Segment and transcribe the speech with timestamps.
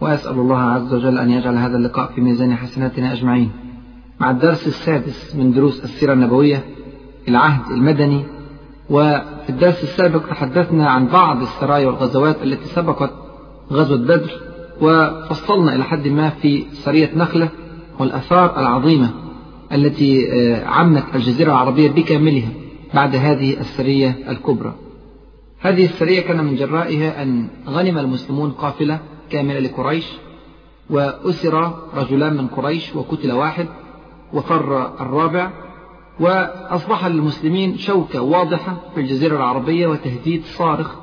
[0.00, 3.50] وأسأل الله عز وجل أن يجعل هذا اللقاء في ميزان حسناتنا أجمعين.
[4.20, 6.64] مع الدرس السادس من دروس السيرة النبوية
[7.28, 8.24] العهد المدني
[8.90, 13.10] وفي الدرس السابق تحدثنا عن بعض السرايا والغزوات التي سبقت
[13.72, 14.30] غزوة بدر
[14.80, 17.48] وفصلنا إلى حد ما في سرية نخلة
[17.98, 19.10] والأثار العظيمة
[19.72, 20.26] التي
[20.66, 22.48] عمت الجزيرة العربية بكاملها
[22.94, 24.74] بعد هذه السرية الكبرى.
[25.60, 29.00] هذه السرية كان من جرائها أن غنم المسلمون قافلة
[29.34, 30.06] كاملة لقريش
[30.90, 33.68] وأسر رجلان من قريش وقتل واحد
[34.32, 35.50] وفر الرابع
[36.20, 40.94] وأصبح للمسلمين شوكة واضحة في الجزيرة العربية وتهديد صارخ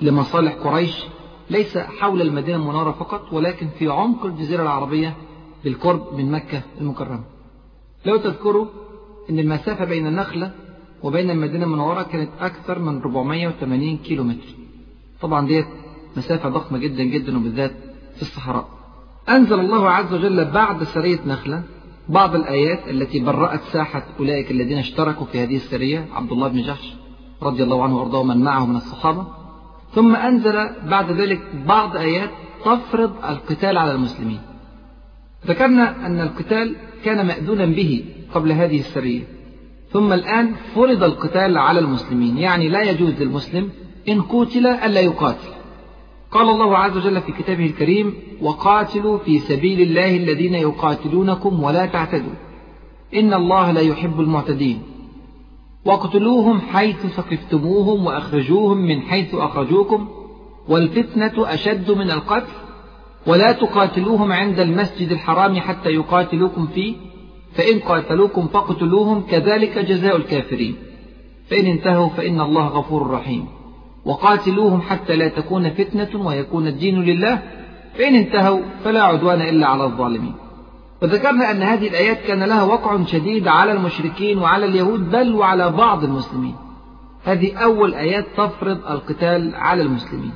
[0.00, 1.04] لمصالح قريش.
[1.50, 5.16] ليس حول المدينة المنورة فقط ولكن في عمق الجزيرة العربية
[5.64, 7.24] بالقرب من مكة المكرمة.
[8.06, 8.66] لو تذكروا
[9.30, 10.50] أن المسافة بين النخلة
[11.02, 14.48] وبين المدينة المنورة كانت أكثر من 480 كيلو متر
[15.20, 15.66] طبعا ديت
[16.16, 17.72] مسافة ضخمة جدا جدا وبالذات
[18.16, 18.68] في الصحراء.
[19.28, 21.62] أنزل الله عز وجل بعد سرية نخلة
[22.08, 26.94] بعض الآيات التي برأت ساحة أولئك الذين اشتركوا في هذه السرية عبد الله بن جحش
[27.42, 29.26] رضي الله عنه وأرضاه ومن معه من الصحابة.
[29.94, 32.30] ثم أنزل بعد ذلك بعض آيات
[32.64, 34.40] تفرض القتال على المسلمين.
[35.46, 39.22] ذكرنا أن القتال كان مأذونا به قبل هذه السرية.
[39.92, 42.38] ثم الآن فرض القتال على المسلمين.
[42.38, 43.70] يعني لا يجوز للمسلم
[44.08, 45.53] إن قتل ألا يقاتل.
[46.34, 52.32] قال الله عز وجل في كتابه الكريم وقاتلوا في سبيل الله الذين يقاتلونكم ولا تعتدوا.
[53.14, 54.82] إن الله لا يحب المعتدين.
[55.84, 60.08] واقتلوهم حيث ثقفتموهم وأخرجوهم من حيث أخرجوكم.
[60.68, 62.52] والفتنة أشد من القتل.
[63.26, 66.94] ولا تقاتلوهم عند المسجد الحرام حتى يقاتلوكم فيه.
[67.52, 70.76] فإن قاتلوكم فاقتلوهم كذلك جزاء الكافرين.
[71.50, 73.53] فإن انتهوا فإن الله غفور رحيم.
[74.04, 77.42] وقاتلوهم حتى لا تكون فتنة ويكون الدين لله.
[77.98, 80.34] فإن انتهوا فلا عدوان إلا على الظالمين.
[81.02, 86.04] وذكرنا أن هذه الآيات كان لها وقع شديد على المشركين وعلى اليهود بل وعلى بعض
[86.04, 86.54] المسلمين.
[87.24, 90.32] هذه أول آيات تفرض القتال على المسلمين.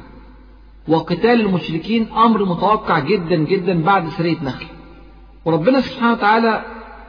[0.88, 4.66] وقتال المشركين أمر متوقع جدا جدا بعد سرية نخل.
[5.44, 6.62] وربنا سبحانه وتعالى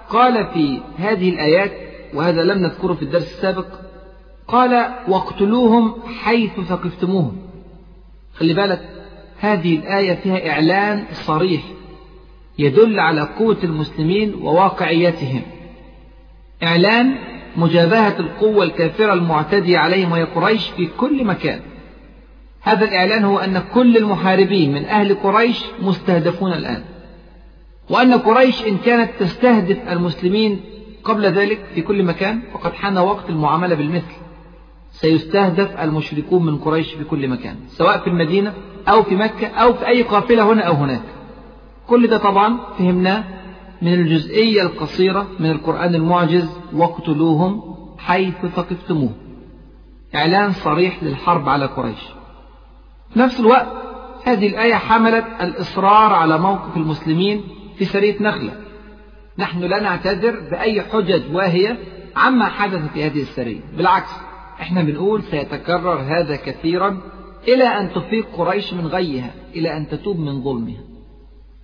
[0.09, 1.71] قال في هذه الآيات
[2.13, 3.65] وهذا لم نذكره في الدرس السابق
[4.51, 5.93] قال واقتلوهم
[6.23, 7.37] حيث ثقفتموهم.
[8.33, 8.89] خلي بالك
[9.39, 11.61] هذه الآية فيها إعلان صريح
[12.59, 15.41] يدل على قوة المسلمين وواقعيتهم.
[16.63, 17.15] إعلان
[17.55, 21.59] مجابهة القوة الكافرة المعتدية عليهم وهي قريش في كل مكان.
[22.61, 26.83] هذا الإعلان هو أن كل المحاربين من أهل قريش مستهدفون الآن.
[27.89, 30.61] وأن قريش إن كانت تستهدف المسلمين
[31.03, 34.28] قبل ذلك في كل مكان فقد حان وقت المعاملة بالمثل.
[35.01, 38.53] سيستهدف المشركون من قريش في كل مكان سواء في المدينة
[38.87, 41.01] أو في مكة أو في أي قافلة هنا أو هناك.
[41.87, 43.23] كل ده طبعا فهمناه
[43.81, 47.61] من الجزئية القصيرة من القرآن المعجز واقتلوهم
[47.97, 49.09] حيث ثقفتموه
[50.15, 52.01] إعلان صريح للحرب على قريش.
[53.13, 53.67] في نفس الوقت
[54.25, 57.41] هذه الآية حملت الإصرار على موقف المسلمين
[57.77, 58.51] في سرية نخلة.
[59.37, 61.77] نحن لا نعتذر بأي حجج واهية
[62.15, 63.59] عما حدث في هذه السرية.
[63.77, 64.11] بالعكس
[64.61, 67.01] إحنا بنقول سيتكرر هذا كثيرا
[67.47, 70.81] إلى أن تفيق قريش من غيها إلى أن تتوب من ظلمها.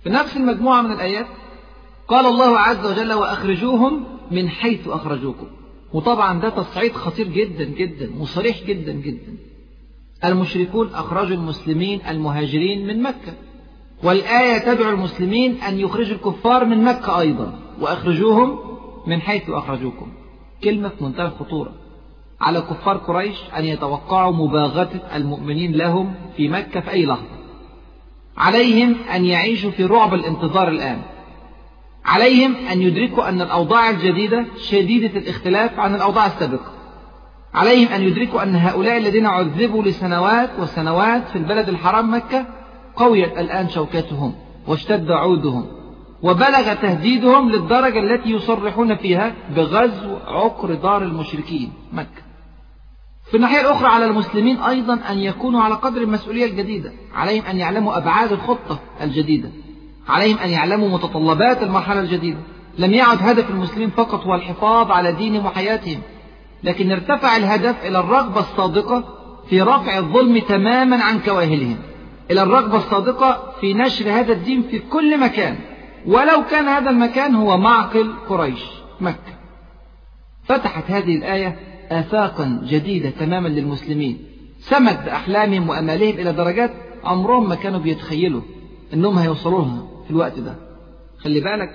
[0.02, 1.26] في نفس المجموعة من الآيات
[2.08, 5.46] قال الله عز وجل وأخرجوهم من حيث أخرجوكم.
[5.92, 9.36] وطبعا ده تصعيد خطير جدا جدا وصريح جدا جدا.
[10.24, 13.34] المشركون أخرجوا المسلمين المهاجرين من مكة.
[14.02, 18.58] والآية تدعو المسلمين أن يخرجوا الكفار من مكة أيضا وأخرجوهم
[19.06, 20.12] من حيث أخرجوكم.
[20.64, 21.72] كلمة في منتهى الخطورة.
[22.40, 27.36] على كفار قريش أن يتوقعوا مباغتة المؤمنين لهم في مكة في أي لحظة.
[28.36, 31.02] عليهم أن يعيشوا في رعب الانتظار الآن.
[32.04, 36.72] عليهم أن يدركوا أن الأوضاع الجديدة شديدة الاختلاف عن الأوضاع السابقة.
[37.54, 42.46] عليهم أن يدركوا أن هؤلاء الذين عذبوا لسنوات وسنوات في البلد الحرام مكة
[42.96, 44.34] قويت الآن شوكتهم
[44.66, 45.66] واشتد عودهم
[46.22, 52.25] وبلغ تهديدهم للدرجة التي يصرحون فيها بغزو عقر دار المشركين مكة.
[53.30, 56.92] في الناحية الأخرى على المسلمين أيضا أن يكونوا على قدر المسؤولية الجديدة.
[57.14, 59.50] عليهم أن يعلموا أبعاد الخطة الجديدة.
[60.08, 62.38] عليهم أن يعلموا متطلبات المرحلة الجديدة.
[62.78, 66.00] لم يعد هدف المسلمين فقط هو الحفاظ على دينهم وحياتهم.
[66.62, 69.04] لكن ارتفع الهدف إلى الرغبة الصادقة
[69.48, 71.76] في رفع الظلم تماما عن كواهلهم.
[72.30, 75.56] إلى الرغبة الصادقة في نشر هذا الدين في كل مكان.
[76.06, 78.62] ولو كان هذا المكان هو معقل قريش
[79.00, 79.36] مكة.
[80.44, 84.18] فتحت هذه الآية آفاقا جديدة تماما للمسلمين.
[84.58, 86.70] سمت بأحلامهم وأمالهم إلى درجات
[87.04, 88.42] عمرهم ما كانوا بيتخيلوا
[88.94, 90.54] إنهم هيوصلوا لها في الوقت ده.
[91.18, 91.70] خلي بالك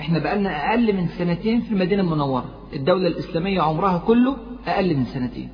[0.00, 2.44] إحنا بقالنا أقل من سنتين في المدينة المنورة.
[2.72, 4.36] الدولة الإسلامية عمرها كله
[4.66, 5.48] أقل من سنتين.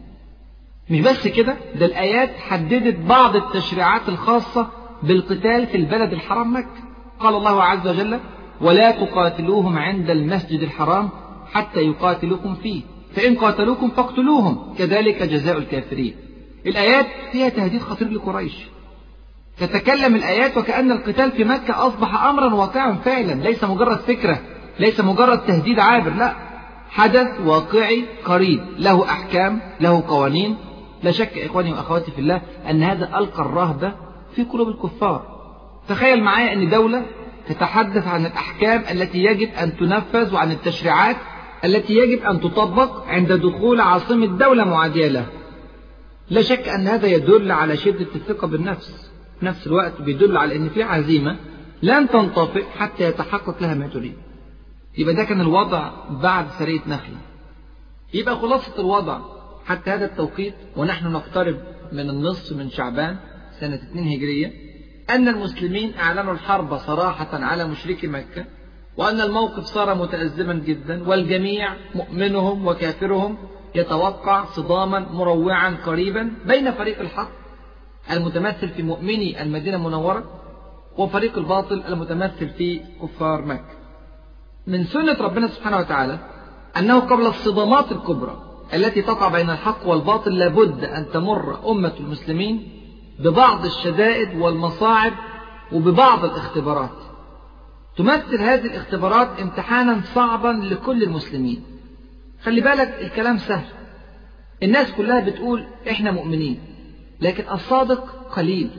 [0.91, 4.69] مش بس كده ده الآيات حددت بعض التشريعات الخاصة
[5.03, 6.87] بالقتال في البلد الحرام مكة.
[7.21, 8.19] قال الله عز وجل
[8.61, 11.09] ولا تقاتلوهم عند المسجد الحرام
[11.53, 12.83] حتى يقاتلوكم فيه.
[13.17, 14.75] فإن قاتلوكم فاقتلوهم.
[14.79, 16.15] كذلك جزاء الكافرين.
[16.67, 18.53] الآيات فيها تهديد خطير لقريش.
[19.59, 23.33] تتكلم الآيات وكأن القتال في مكة أصبح أمرا واقعا فعلا.
[23.33, 24.41] ليس مجرد فكرة
[24.79, 26.37] ليس مجرد تهديد عابر لا.
[26.91, 28.61] حدث واقعي قريب.
[28.79, 30.57] له أحكام له قوانين.
[31.03, 33.93] لا شك إخواني وأخواتي في الله أن هذا ألقى الرهبة
[34.35, 35.37] في قلوب الكفار.
[35.89, 37.03] تخيل معايا أن دولة
[37.49, 41.17] تتحدث عن الأحكام التي يجب أن تنفذ وعن التشريعات
[41.65, 45.27] التي يجب أن تطبق عند دخول عاصمة دولة معادية له.
[46.31, 49.11] لا شك أن هذا يدل على شدة الثقة بالنفس.
[49.41, 51.37] في نفس الوقت بيدل على أن في عزيمة
[51.83, 54.15] لن تنطفئ حتى يتحقق لها ما تريد.
[54.99, 57.19] يبقى ده كان الوضع بعد سرية نخلة
[58.15, 59.21] يبقى خلاصة الوضع.
[59.67, 61.57] حتى هذا التوقيت ونحن نقترب
[61.93, 63.17] من النصف من شعبان
[63.61, 64.53] سنة 2 هجرية
[65.11, 68.45] أن المسلمين أعلنوا الحرب صراحة على مشركي مكة.
[68.97, 73.39] وأن الموقف صار متأزما جدا والجميع مؤمنهم وكافرهم
[73.75, 77.29] يتوقع صداما مروعا قريبا بين فريق الحق
[78.11, 80.25] المتمثل في مؤمني المدينة المنورة
[80.99, 83.77] وفريق الباطل المتمثل في كفار مكة.
[84.67, 86.19] من سنة ربنا سبحانه وتعالى
[86.79, 88.43] أنه قبل الصدامات الكبرى
[88.75, 92.69] التي تقع بين الحق والباطل لابد أن تمر أمة المسلمين
[93.19, 95.13] ببعض الشدائد والمصاعب
[95.73, 97.06] وببعض الاختبارات.
[97.97, 101.63] تمثل هذه الاختبارات امتحانا صعبا لكل المسلمين.
[102.43, 103.67] خلي بالك الكلام سهل.
[104.63, 106.59] الناس كلها بتقول إحنا مؤمنين
[107.21, 108.71] لكن الصادق قليل.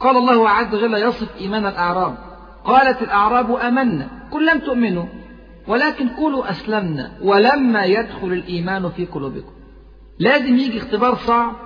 [0.00, 2.18] قال الله عز وجل يصف إيمان الأعراب.
[2.64, 5.06] قالت الأعراب آمنا قل لم تؤمنوا
[5.66, 9.52] ولكن قولوا أسلمنا ولما يدخل الإيمان في قلوبكم.
[10.18, 11.56] لازم يجي اختبار صعب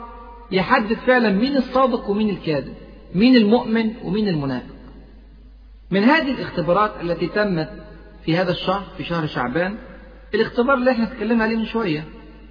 [0.52, 2.74] يحدد فعلا مين الصادق ومين الكاذب
[3.14, 4.75] مين المؤمن ومين المنافق.
[5.90, 7.68] من هذه الاختبارات التي تمت
[8.24, 9.78] في هذا الشهر في شهر شعبان
[10.34, 12.04] الاختبار اللي إحنا اتكلمنا عليه من شوية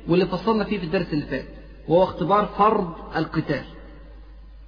[0.08, 1.46] واللي فصلنا فيه في الدرس اللي فات
[1.88, 3.64] وهو اختبار فرض القتال.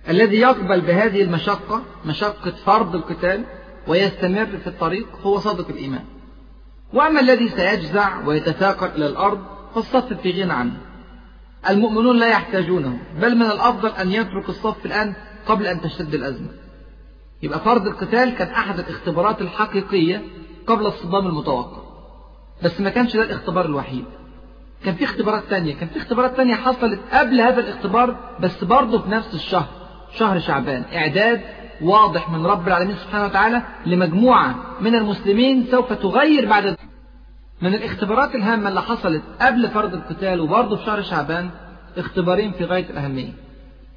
[0.09, 3.43] الذي يقبل بهذه المشقة مشقة فرض القتال
[3.87, 6.03] ويستمر في الطريق هو صادق الإيمان.
[6.93, 9.39] وأما الذي سيجزع ويتثاقل إلى الأرض
[9.75, 10.77] فالصف في غنى عنه.
[11.69, 15.13] المؤمنون لا يحتاجونه بل من الأفضل أن يترك الصف الآن
[15.47, 16.49] قبل أن تشتد الأزمة.
[17.43, 20.21] يبقى فرض القتال كان أحد الاختبارات الحقيقية
[20.67, 21.81] قبل الصدام المتوقع.
[22.63, 24.05] بس ما كانش ده الاختبار الوحيد.
[24.83, 25.75] كان في اختبارات تانية.
[25.75, 29.67] كان في اختبارات تانية حصلت قبل هذا الاختبار بس برضه في نفس الشهر
[30.17, 30.83] شهر شعبان.
[30.93, 31.41] إعداد
[31.81, 36.77] واضح من رب العالمين سبحانه وتعالى لمجموعة من المسلمين سوف تغير بعد
[37.61, 41.49] من الاختبارات الهامة اللي حصلت قبل فرض القتال وبرضه في شهر شعبان
[41.97, 43.33] اختبارين في غاية الأهمية.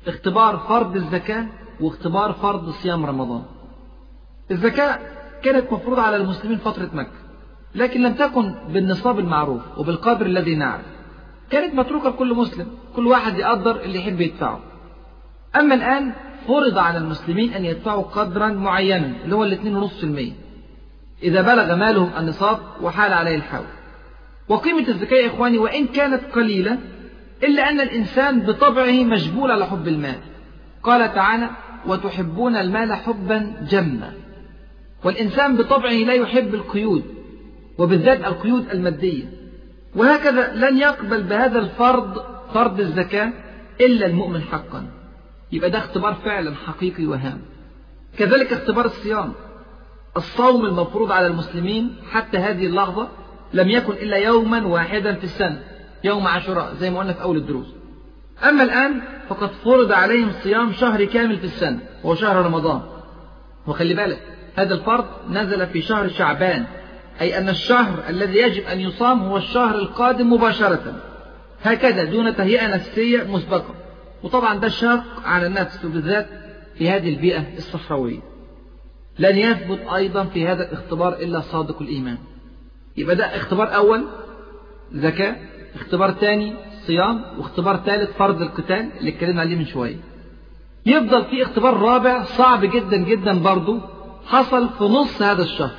[0.06, 1.46] اختبار فرض الزكاة
[1.80, 3.42] واختبار فرض صيام رمضان.
[4.50, 4.98] الزكاة
[5.42, 7.20] كانت مفروضة على المسلمين فترة مكة
[7.74, 10.84] لكن لم تكن بالنصاب المعروف وبالقدر الذي نعرف.
[11.50, 14.60] كانت متروكة لكل مسلم كل واحد يقدر اللي يحب يدفعه.
[15.56, 16.12] أما الآن
[16.48, 20.32] فرض على المسلمين أن يدفعوا قدرا معينا اللي هو الاثنين ونصف المية.
[21.22, 23.66] إذا بلغ مالهم النصاب وحال عليه الحول.
[24.48, 26.78] وقيمة الزكاة يا إخواني وإن كانت قليلة
[27.42, 30.18] إلا أن الإنسان بطبعه مجبول على حب المال.
[30.82, 31.50] قال تعالى
[31.86, 34.12] وتحبون المال حبا جما.
[35.04, 37.04] والإنسان بطبعه لا يحب القيود
[37.78, 39.24] وبالذات القيود المادية.
[39.96, 42.22] وهكذا لن يقبل بهذا الفرض
[42.54, 43.32] فرض الزكاة
[43.80, 44.86] إلا المؤمن حقا.
[45.52, 47.40] يبقى ده اختبار فعلا حقيقي وهام.
[48.18, 49.32] كذلك اختبار الصيام.
[50.16, 53.08] الصوم المفروض على المسلمين حتى هذه اللحظة
[53.54, 55.62] لم يكن إلا يوما واحدا في السنة
[56.04, 57.79] يوم عاشوراء زي ما قلنا في أول الدروس.
[58.48, 62.82] أما الآن فقد فرض عليهم صيام شهر كامل في السنة وهو شهر رمضان.
[63.66, 64.22] وخلي بالك
[64.56, 66.64] هذا الفرض نزل في شهر شعبان
[67.20, 70.94] أي أن الشهر الذي يجب أن يصام هو الشهر القادم مباشرة.
[71.62, 73.74] هكذا دون تهيئة نفسية مسبقة.
[74.22, 76.26] وطبعا ده شاق على النفس وبالذات
[76.74, 78.20] في هذه البيئة الصحراوية.
[79.18, 82.18] لن يثبت أيضا في هذا الاختبار إلا صادق الإيمان.
[82.96, 84.04] يبقى ده اختبار أول
[84.94, 85.40] ذكاء
[85.74, 86.54] اختبار ثاني
[86.86, 89.96] صيام واختبار ثالث فرض القتال اللي اتكلمنا عليه من شوية.
[90.86, 93.80] يفضل في اختبار رابع صعب جدا جدا برضه
[94.26, 95.70] حصل في نص هذا الشهر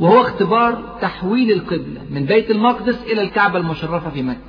[0.00, 4.40] وهو اختبار تحويل القبلة من بيت المقدس إلى الكعبة المشرفة في مكة.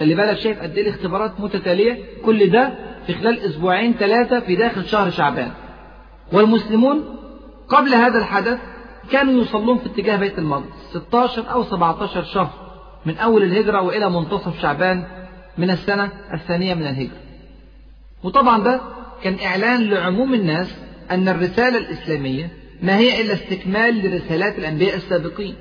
[0.00, 2.72] خلي بالك شايف قد إيه الاختبارات متتالية؟ كل ده
[3.06, 5.50] في خلال أسبوعين ثلاثة في داخل شهر شعبان.
[6.32, 7.04] والمسلمون
[7.68, 8.58] قبل هذا الحدث
[9.10, 12.65] كانوا يصلون في اتجاه بيت المقدس 16 أو 17 شهر.
[13.06, 15.04] من أول الهجرة وإلى منتصف شعبان
[15.58, 17.20] من السنة الثانية من الهجرة.
[18.22, 18.80] وطبعا ده
[19.22, 20.74] كان إعلان لعموم الناس
[21.10, 22.50] أن الرسالة الإسلامية
[22.82, 25.54] ما هي إلا استكمال لرسالات الأنبياء السابقين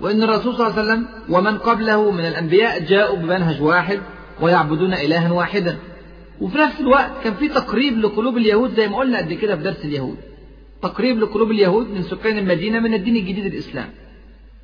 [0.00, 4.00] وأن الرسول صلى الله عليه وسلم ومن قبله من الأنبياء جاءوا بمنهج واحد
[4.40, 5.78] ويعبدون إلها واحدا.
[6.40, 9.84] وفي نفس الوقت كان في تقريب لقلوب اليهود زي ما قلنا قبل كده في درس
[9.84, 10.16] اليهود.
[10.82, 13.88] تقريب لقلوب اليهود من سكان المدينة من الدين الجديد الإسلام.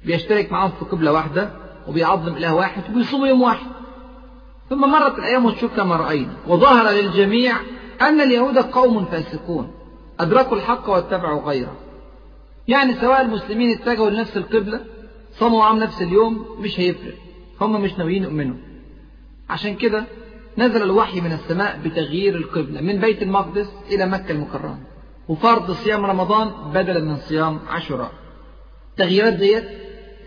[0.05, 1.51] بيشترك معهم في قبلة واحدة
[1.88, 3.66] وبيعظم إله واحد وبيصوم يوم واحد.
[4.71, 6.33] ثم مرت الأيام والشهور كما رأينا.
[6.47, 7.57] وظهر للجميع
[8.02, 9.71] أن اليهود قوم فاسقون.
[10.21, 11.76] أدركوا الحق واتبعوا غيره.
[12.68, 14.80] يعني سواء المسلمين اتجهوا لنفس القبلة
[15.33, 17.14] صاموا معاهم نفس اليوم مش هيفرق.
[17.61, 18.57] هم مش ناويين يؤمنوا.
[19.50, 20.04] عشان كده
[20.59, 24.78] نزل الوحي من السماء بتغيير القبلة من بيت المقدس إلى مكة المكرمة.
[25.28, 28.11] وفرض صيام رمضان بدلا من صيام عاشوراء.
[28.90, 29.64] التغييرات ديت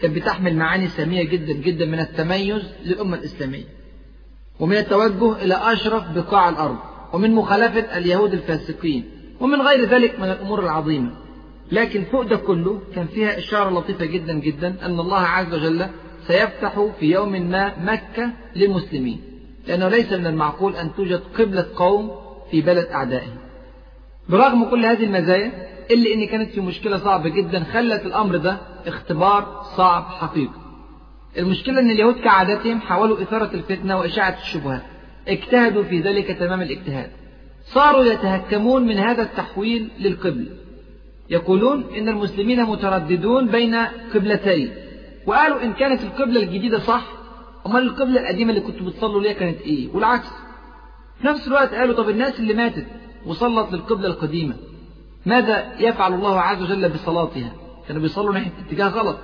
[0.02, 3.64] كانت بتحمل معاني سامية جدا جدا من التميز للأمة الإسلامية
[4.60, 6.78] ومن التوجه إلى أشرف بقاع الأرض
[7.14, 9.04] ومن مخالفة اليهود الفاسقين
[9.40, 11.12] ومن غير ذلك من الأمور العظيمة.
[11.72, 15.86] لكن فوق ده كله كان فيها إشارة لطيفة جدا جدا أن الله عز وجل
[16.28, 19.22] سيفتح في يوم ما مكة للمسلمين
[19.68, 22.12] لأنه ليس من المعقول أن توجد قبلة قوم
[22.52, 23.38] في بلد أعدائهم.
[24.30, 25.52] برغم كل هذه المزايا
[25.92, 30.62] إلا إن كانت في مشكلة صعبة جدا خلت الأمر ده اختبار صعب حقيقي.
[31.38, 34.82] المشكلة أن اليهود كعادتهم حاولوا إثارة الفتنة وإشاعة الشبهات.
[35.28, 37.12] اجتهدوا في ذلك تمام الاجتهاد.
[37.64, 40.56] صاروا يتهكمون من هذا التحويل للقبلة.
[41.30, 43.76] يقولون إن المسلمين مترددون بين
[44.14, 44.72] قبلتين.
[45.26, 47.06] وقالوا إن كانت القبلة الجديدة صح
[47.66, 50.30] أمال القبلة القديمة اللي كنتوا بتصلوا ليها كانت إيه؟ والعكس.
[51.22, 52.86] في نفس الوقت قالوا طب الناس اللي ماتت
[53.26, 54.56] وصلت للقبلة القديمة
[55.26, 57.52] ماذا يفعل الله عز وجل بصلاتها؟
[57.88, 59.18] كانوا بيصلوا ناحية اتجاه غلط.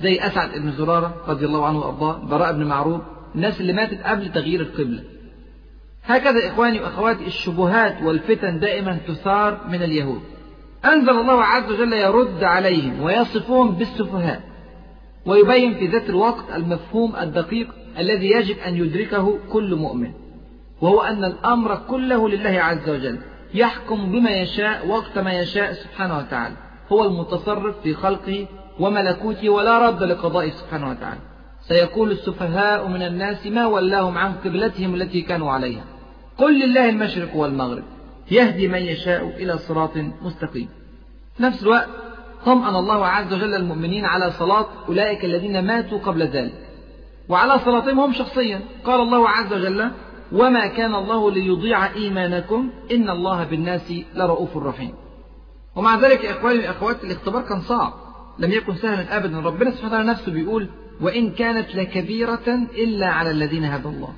[0.00, 3.00] زي أسعد بن زرارة رضي الله عنه وأرضاه براء بن معروف
[3.34, 5.02] الناس اللي ماتت قبل تغيير القبلة.
[6.04, 10.20] هكذا إخواني وأخواتي الشبهات والفتن دائما تثار من اليهود.
[10.84, 14.42] أنزل الله عز وجل يرد عليهم ويصفهم بالسفهاء
[15.26, 17.68] ويبين في ذات الوقت المفهوم الدقيق
[17.98, 20.12] الذي يجب أن يدركه كل مؤمن
[20.80, 23.18] وهو أن الأمر كله لله عز وجل
[23.54, 26.56] يحكم بما يشاء وقت ما يشاء سبحانه وتعالى.
[26.92, 28.46] هو المتصرف في خلقه
[28.80, 31.20] وملكوته ولا رد لقضائه سبحانه وتعالى.
[31.68, 35.84] سيقول السفهاء من الناس ما ولاهم عن قبلتهم التي كانوا عليها.
[36.38, 37.82] قل لله المشرق والمغرب
[38.30, 40.68] يهدي من يشاء إلى صراط مستقيم.
[41.36, 41.88] في نفس الوقت
[42.46, 46.68] طمأن الله عز وجل المؤمنين على صلاة أولئك الذين ماتوا قبل ذلك.
[47.28, 48.60] وعلى صلاتهم هم شخصيا.
[48.84, 49.90] قال الله عز وجل
[50.32, 55.01] وما كان الله ليضيع إيمانكم إن الله بالناس لرؤوف رحيم.
[55.76, 57.92] ومع ذلك يا إخواني وأخواتي الاختبار كان صعب.
[58.38, 59.40] لم يكن سهلا أبدا.
[59.40, 60.68] ربنا سبحانه وتعالى نفسه بيقول
[61.00, 64.14] وإن كانت لكبيرة إلا على الذين هدى الله.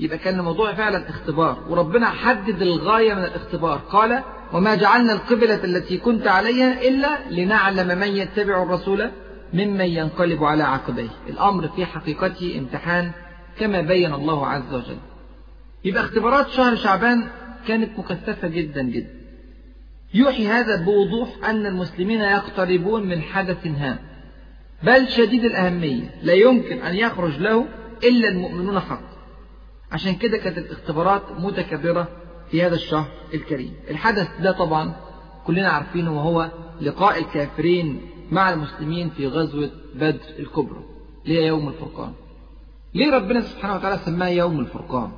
[0.00, 1.58] يبقى كان الموضوع فعلا اختبار.
[1.68, 3.78] وربنا حدد الغاية من الاختبار.
[3.78, 9.10] قال وما جعلنا القبلة التي كنت عليها إلا لنعلم من يتبع الرسول
[9.52, 11.10] ممن ينقلب على عقبيه.
[11.28, 13.10] الأمر في حقيقته امتحان
[13.58, 14.98] كما بين الله عز وجل.
[15.84, 17.24] يبقى اختبارات شهر شعبان
[17.68, 19.21] كانت مكثفة جدا جدا.
[20.14, 23.98] يوحي هذا بوضوح أن المسلمين يقتربون من حدث هام
[24.82, 27.66] بل شديد الأهمية لا يمكن أن يخرج له
[28.04, 29.02] إلا المؤمنون حق.
[29.92, 32.08] عشان كده كانت الاختبارات متكررة
[32.50, 33.74] في هذا الشهر الكريم.
[33.90, 34.94] الحدث ده طبعا
[35.46, 36.50] كلنا عارفينه وهو
[36.80, 38.00] لقاء الكافرين
[38.30, 40.84] مع المسلمين في غزوة بدر الكبرى
[41.24, 42.12] اللي هي يوم الفرقان.
[42.94, 45.10] ليه ربنا سبحانه وتعالى سماه يوم الفرقان؟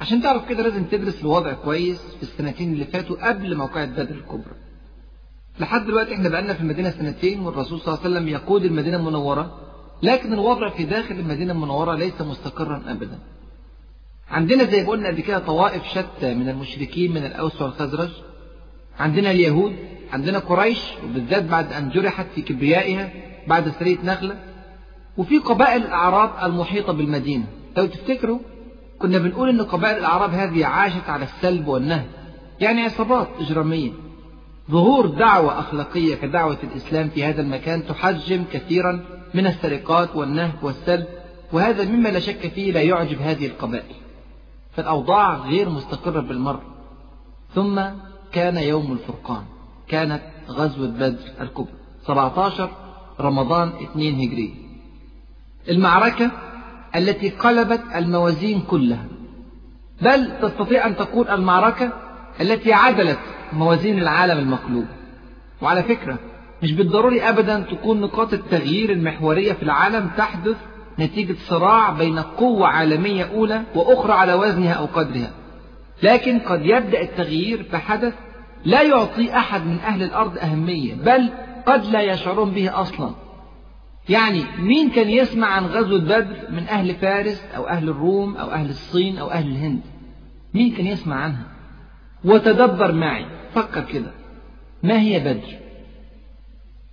[0.00, 4.54] عشان تعرف كده لازم تدرس الوضع كويس في السنتين اللي فاتوا قبل موقعة بدر الكبرى.
[5.60, 9.58] لحد دلوقتي إحنا بقالنا في المدينة سنتين والرسول صلى الله عليه وسلم يقود المدينة المنورة
[10.02, 13.18] لكن الوضع في داخل المدينة المنورة ليس مستقرا أبدا.
[14.30, 18.10] عندنا زي ما قلنا قبل كده طوائف شتى من المشركين من الأوس والخزرج.
[18.98, 19.76] عندنا اليهود
[20.12, 23.10] عندنا قريش وبالذات بعد أن جرحت في كبريائها
[23.46, 24.36] بعد سرية نخلة.
[25.16, 27.44] وفي قبائل الأعراب المحيطة بالمدينة.
[27.76, 28.38] لو تفتكروا
[28.98, 32.06] كنا بنقول إن قبائل الأعراب هذه عاشت على السلب والنهب.
[32.60, 33.92] يعني عصابات إجرامية.
[34.70, 41.06] ظهور دعوة أخلاقية كدعوة الإسلام في هذا المكان تحجم كثيرا من السرقات والنهب والسلب
[41.52, 43.94] وهذا مما لا شك فيه لا يعجب هذه القبائل.
[44.76, 46.62] فالأوضاع غير مستقرة بالمرة
[47.54, 47.80] ثم
[48.32, 49.42] كان يوم الفرقان
[49.88, 51.72] كانت غزوة بدر الكبرى
[52.06, 52.70] 17
[53.20, 54.54] رمضان 2 هجري.
[55.68, 56.30] المعركة
[56.96, 59.04] التي قلبت الموازين كلها.
[60.02, 61.92] بل تستطيع أن تكون المعركة
[62.40, 63.18] التي عدلت
[63.52, 64.84] موازين العالم المقلوب.
[65.62, 66.18] وعلى فكرة
[66.62, 70.56] مش بالضروري أبدا تكون نقاط التغيير المحورية في العالم تحدث
[70.98, 75.30] نتيجة صراع بين قوة عالمية أولى وأخرى على وزنها أو قدرها.
[76.02, 78.14] لكن قد يبدأ التغيير بحدث
[78.64, 81.28] لا يعطي أحد من أهل الأرض أهمية بل
[81.66, 83.10] قد لا يشعرون به أصلا.
[84.08, 88.68] يعني مين كان يسمع عن غزوة بدر من أهل فارس أو أهل الروم أو أهل
[88.70, 89.80] الصين أو أهل الهند؟
[90.54, 91.46] مين كان يسمع عنها؟
[92.24, 94.10] وتدبر معي فكر كده.
[94.82, 95.58] ما هي بدر؟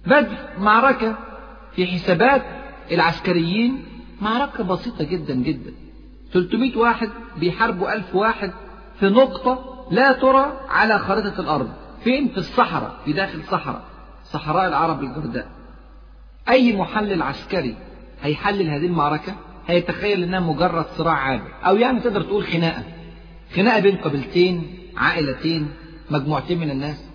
[0.05, 1.17] بدر معركة
[1.75, 2.43] في حسابات
[2.91, 3.86] العسكريين
[4.22, 5.72] معركة بسيطة جدا جدا.
[6.34, 8.51] 300 واحد بيحاربوا ألف واحد
[9.00, 11.69] في نقطة لا ترى على خريطة الأرض.
[12.03, 13.84] فين؟ في الصحراء في داخل صحراء
[14.24, 15.54] صحراء العرب الجرداء.
[16.49, 17.75] أي محلل عسكري
[18.21, 19.35] هيحلل هذه المعركة؟
[19.67, 21.51] هيتخيل إنها مجرد صراع عابر.
[21.63, 22.83] أو يعني تقدر تقول خناقة.
[23.55, 25.67] خناقة بين قبيلتين عائلتين
[26.09, 27.05] مجموعتين من الناس.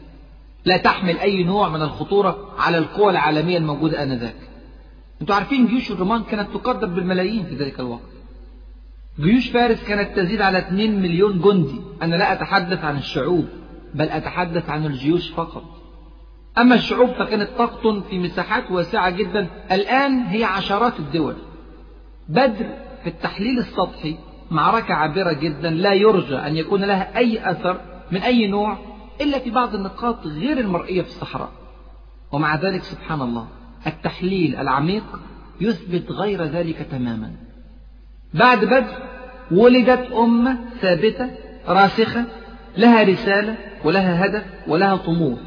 [0.64, 4.36] لا تحمل أي نوع من الخطورة على القوى العالمية الموجودة آنذاك.
[5.20, 8.10] أنتوا عارفين جيوش الرومان كانت تقدر بالملايين في ذلك الوقت.
[9.20, 11.80] جيوش فارس كانت تزيد على 2 مليون جندي.
[12.02, 13.48] أنا لا أتحدث عن الشعوب
[13.94, 15.79] بل أتحدث عن الجيوش فقط.
[16.58, 19.46] أما الشعوب فكانت تقطن في مساحات واسعة جدا.
[19.72, 21.36] الآن هي عشرات الدول.
[22.28, 22.66] بدر
[23.02, 24.16] في التحليل السطحي
[24.50, 27.80] معركة عابرة جدا لا يرجى أن يكون لها أي أثر
[28.12, 28.78] من أي نوع
[29.20, 31.50] إلا في بعض النقاط غير المرئية في الصحراء.
[32.32, 33.46] ومع ذلك سبحان الله
[33.86, 35.04] التحليل العميق
[35.60, 37.32] يثبت غير ذلك تماما.
[38.34, 39.02] بعد بدر
[39.50, 41.30] ولدت أمة ثابتة
[41.68, 42.24] راسخة
[42.76, 45.38] لها رسالة ولها هدف ولها طموح.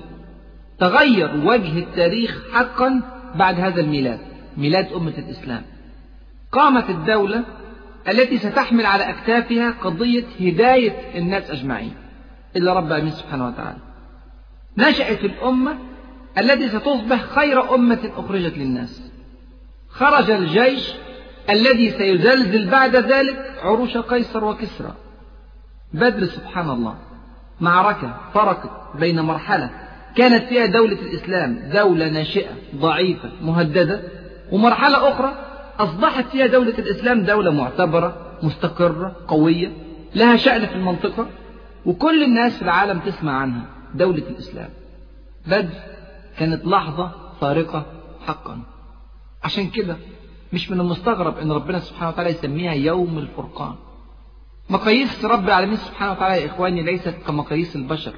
[0.80, 3.02] تغير وجه التاريخ حقا
[3.36, 4.20] بعد هذا الميلاد
[4.58, 5.62] ميلاد أمة الإسلام.
[6.52, 7.44] قامت الدولة
[8.08, 11.94] التي ستحمل على أكتافها قضية هداية الناس أجمعين
[12.56, 13.78] إلا رب العالمين سبحانه وتعالى.
[14.78, 15.78] نشأت الأمة
[16.38, 19.12] التي ستصبح خير أمة أخرجت للناس.
[19.90, 20.94] خرج الجيش
[21.50, 24.94] الذي سيزلزل بعد ذلك عروش قيصر وكسرى.
[25.94, 26.96] بدر سبحان الله.
[27.62, 29.83] معركة فرقت بين مرحلة
[30.16, 34.02] كانت فيها دولة الإسلام دولة ناشئة ضعيفة مهددة.
[34.52, 35.36] ومرحلة أخرى
[35.80, 39.72] أصبحت فيها دولة الإسلام دولة معتبرة مستقرة قوية
[40.16, 41.28] لها شأن في المنطقة.
[41.86, 44.70] وكل الناس في العالم تسمع عنها دولة الإسلام.
[45.48, 45.80] بدر
[46.38, 47.86] كانت لحظة فارقة
[48.28, 48.60] حقا.
[49.44, 49.98] عشان كده
[50.54, 53.76] مش من المستغرب إن ربنا سبحانه وتعالى يسميها يوم الفرقان.
[54.70, 58.14] مقاييس رب العالمين سبحانه وتعالى يا إخواني ليست كمقاييس البشر.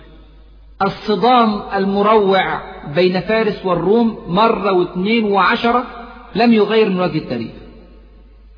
[0.81, 2.61] الصدام المروع
[2.95, 5.83] بين فارس والروم مرة واثنين وعشرة
[6.35, 7.51] لم يغير من وجه التاريخ.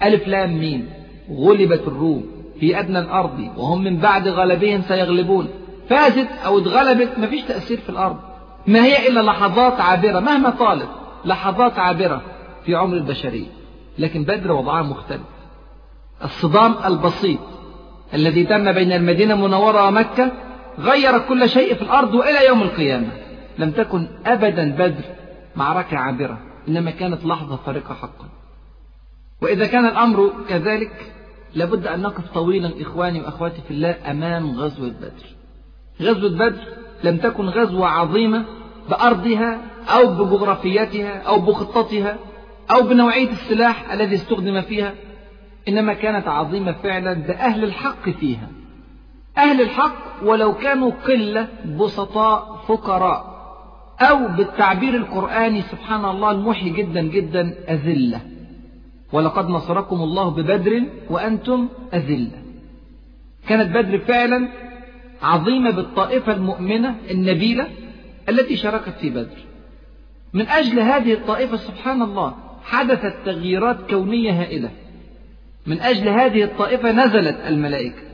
[0.03, 0.89] ألف لام ميم.
[1.31, 2.25] غلبت الروم
[2.59, 5.47] في أدنى الأرض وهم من بعد غلبهم سيغلبون.
[5.89, 8.17] فازت أو اتغلبت مفيش تأثير في الأرض.
[8.67, 10.19] ما هي إلا لحظات عابرة.
[10.19, 10.89] مهما طالت
[11.25, 12.21] لحظات عابرة
[12.65, 13.47] في عمر البشرية.
[13.97, 15.21] لكن بدر وضعها مختلف.
[16.23, 17.39] الصدام البسيط
[18.13, 20.31] الذي تم بين المدينة المنورة ومكة
[20.79, 23.07] غير كل شيء في الأرض وإلى يوم القيامة.
[23.57, 25.03] لم تكن أبدا بدر
[25.55, 28.29] معركة عابرة إنما كانت لحظة فارقة حقا.
[29.41, 31.13] وإذا كان الأمر كذلك
[31.55, 35.25] لابد أن نقف طويلا إخواني وأخواتي في الله أمام غزوة بدر.
[36.01, 36.61] غزوة بدر
[37.03, 38.45] لم تكن غزوة عظيمة
[38.89, 42.17] بأرضها أو بجغرافيتها أو بخطتها
[42.71, 44.93] أو بنوعية السلاح الذي استخدم فيها
[45.67, 48.47] إنما كانت عظيمة فعلا بأهل الحق فيها.
[49.37, 51.47] أهل الحق ولو كانوا قلة
[51.79, 53.37] بسطاء فقراء
[54.01, 58.21] أو بالتعبير القرآني سبحان الله المحي جدا جدا أذلة.
[59.11, 62.41] ولقد نصركم الله ببدر وأنتم أذلة.
[63.47, 64.47] كانت بدر فعلا
[65.21, 67.67] عظيمة بالطائفة المؤمنة النبيلة
[68.29, 69.37] التي شاركت في بدر.
[70.33, 74.69] من أجل هذه الطائفة سبحان الله حدثت تغييرات كونية هائلة.
[75.67, 78.06] من أجل هذه الطائفة نزلت الملائكة.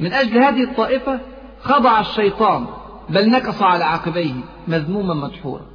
[0.00, 1.20] من أجل هذه الطائفة
[1.60, 2.66] خضع الشيطان
[3.08, 4.34] بل نكص على عقبيه
[4.68, 5.66] مذموما مدحورا.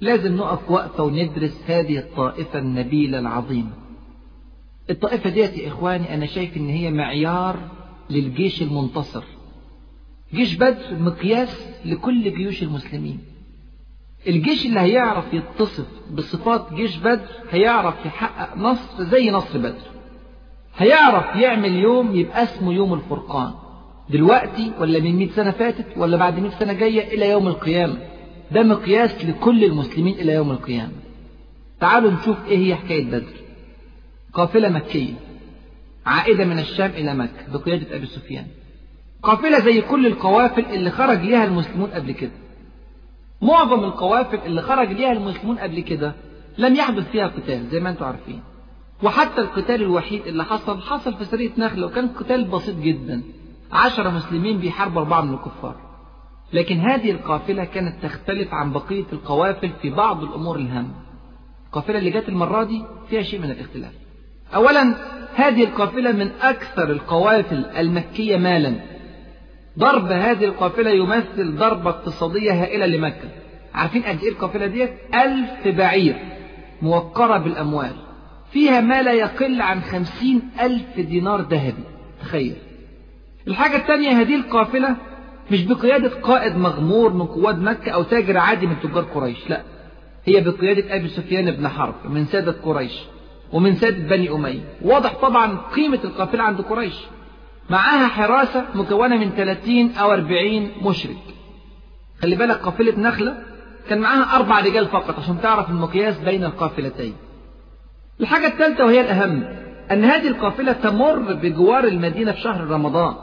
[0.00, 3.70] لازم نقف وقفة وندرس هذه الطائفة النبيلة العظيمة.
[4.90, 7.56] الطائفة ديت يا إخواني أنا شايف إن هي معيار
[8.10, 9.24] للجيش المنتصر.
[10.34, 13.20] جيش بدر مقياس لكل جيوش المسلمين.
[14.26, 19.92] الجيش اللي هيعرف يتصف بصفات جيش بدر هيعرف يحقق نصر زي نصر بدر.
[20.82, 23.52] هيعرف يعمل يوم يبقى اسمه يوم الفرقان.
[24.10, 27.96] دلوقتي ولا من 100 سنة فاتت ولا بعد 100 سنة جاية إلى يوم القيامة.
[28.50, 30.92] ده مقياس لكل المسلمين إلى يوم القيامة.
[31.80, 33.32] تعالوا نشوف إيه هي حكاية بدر.
[34.32, 35.14] قافلة مكية.
[36.06, 38.46] عائدة من الشام إلى مكة بقيادة أبي سفيان.
[39.22, 42.30] قافلة زي كل القوافل اللي خرج ليها المسلمون قبل كده.
[43.42, 46.12] معظم القوافل اللي خرج ليها المسلمون قبل كده
[46.58, 48.40] لم يحدث فيها قتال زي ما أنتم عارفين.
[49.02, 53.22] وحتى القتال الوحيد اللي حصل حصل في سرية نخلة وكان قتال بسيط جدا.
[53.72, 55.76] عشرة مسلمين بيحاربوا أربعة من الكفار.
[56.52, 60.94] لكن هذه القافلة كانت تختلف عن بقية القوافل في بعض الأمور الهامة.
[61.66, 63.92] القافلة اللي جت المرة دي فيها شيء من الاختلاف.
[64.54, 64.94] أولا
[65.34, 68.74] هذه القافلة من أكثر القوافل المكية مالا.
[69.78, 73.28] ضرب هذه القافلة يمثل ضربة اقتصادية هائلة لمكة.
[73.74, 76.16] عارفين قد إيه القافلة ديت؟ ألف بعير
[76.82, 78.11] موقرة بالأموال.
[78.52, 81.84] فيها ما لا يقل عن خمسين ألف دينار ذهبي.
[82.22, 82.56] تخيل.
[83.48, 84.96] الحاجة الثانية هذه القافلة
[85.50, 89.62] مش بقيادة قائد مغمور من قواد مكة أو تاجر عادي من تجار قريش لا.
[90.24, 92.92] هي بقيادة أبي سفيان بن حرب من سادة قريش
[93.52, 94.60] ومن سادة بني أمية.
[94.82, 96.94] واضح طبعا قيمة القافلة عند قريش.
[97.70, 101.16] معاها حراسة مكونة من 30 أو 40 مشرك.
[102.22, 103.42] خلي بالك قافلة نخلة
[103.88, 107.14] كان معاها أربع رجال فقط عشان تعرف المقياس بين القافلتين.
[108.20, 109.44] الحاجة الثالثة وهي الأهم
[109.90, 113.14] أن هذه القافلة تمر بجوار المدينة في شهر رمضان.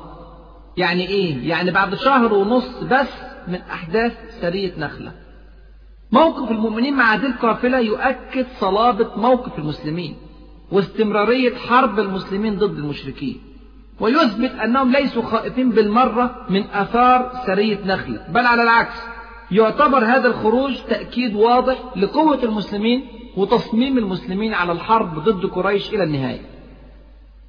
[0.78, 3.10] يعني إيه؟ يعني بعد شهر ونص بس
[3.48, 5.12] من أحداث سرية نخلة.
[6.12, 10.16] موقف المؤمنين مع هذه القافلة يؤكد صلابة موقف المسلمين
[10.72, 13.42] واستمرارية حرب المسلمين ضد المشركين.
[14.00, 18.96] ويثبت أنهم ليسوا خائفين بالمرة من أثار سرية نخلة بل على العكس.
[19.52, 23.06] يعتبر هذا الخروج تأكيد واضح لقوة المسلمين
[23.38, 26.42] وتصميم المسلمين على الحرب ضد قريش إلى النهاية.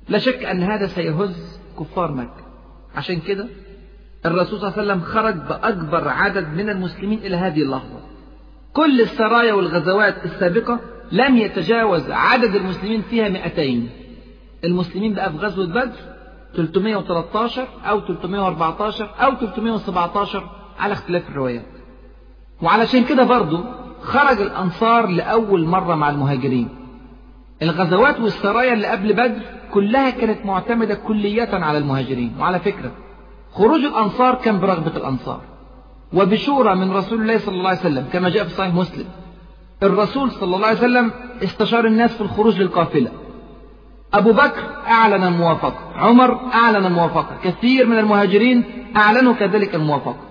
[0.09, 2.45] لا شك أن هذا سيهز كفار مكة.
[2.97, 3.49] عشان كده
[4.27, 8.01] الرسول صلى الله عليه وسلم خرج بأكبر عدد من المسلمين إلى هذه اللحظة.
[8.73, 10.81] كل السرايا والغزوات السابقة
[11.13, 13.89] لم يتجاوز عدد المسلمين فيها 200
[14.65, 15.93] المسلمين بقى في غزوة بدر
[16.55, 21.80] 313 أو 314 أو 317 على اختلاف الروايات.
[22.63, 23.65] وعلشان كده برضو
[24.03, 26.69] خرج الأنصار لأول مرة مع المهاجرين.
[27.63, 29.43] الغزوات والسرايا اللي قبل بدر
[29.73, 32.33] كلها كانت معتمدة كلية على المهاجرين.
[32.41, 32.91] وعلى فكرة
[33.53, 35.41] خروج الأنصار كان برغبة الأنصار.
[36.13, 39.07] وبشورى من رسول الله صلى الله عليه وسلم كما جاء في صحيح مسلم
[39.83, 41.11] الرسول صلى الله عليه وسلم
[41.43, 43.11] استشار الناس في الخروج للقافلة.
[44.15, 48.65] أبو بكر أعلن الموافقة عمر أعلن الموافقة كثير من المهاجرين
[48.97, 50.30] أعلنوا كذلك الموافقة.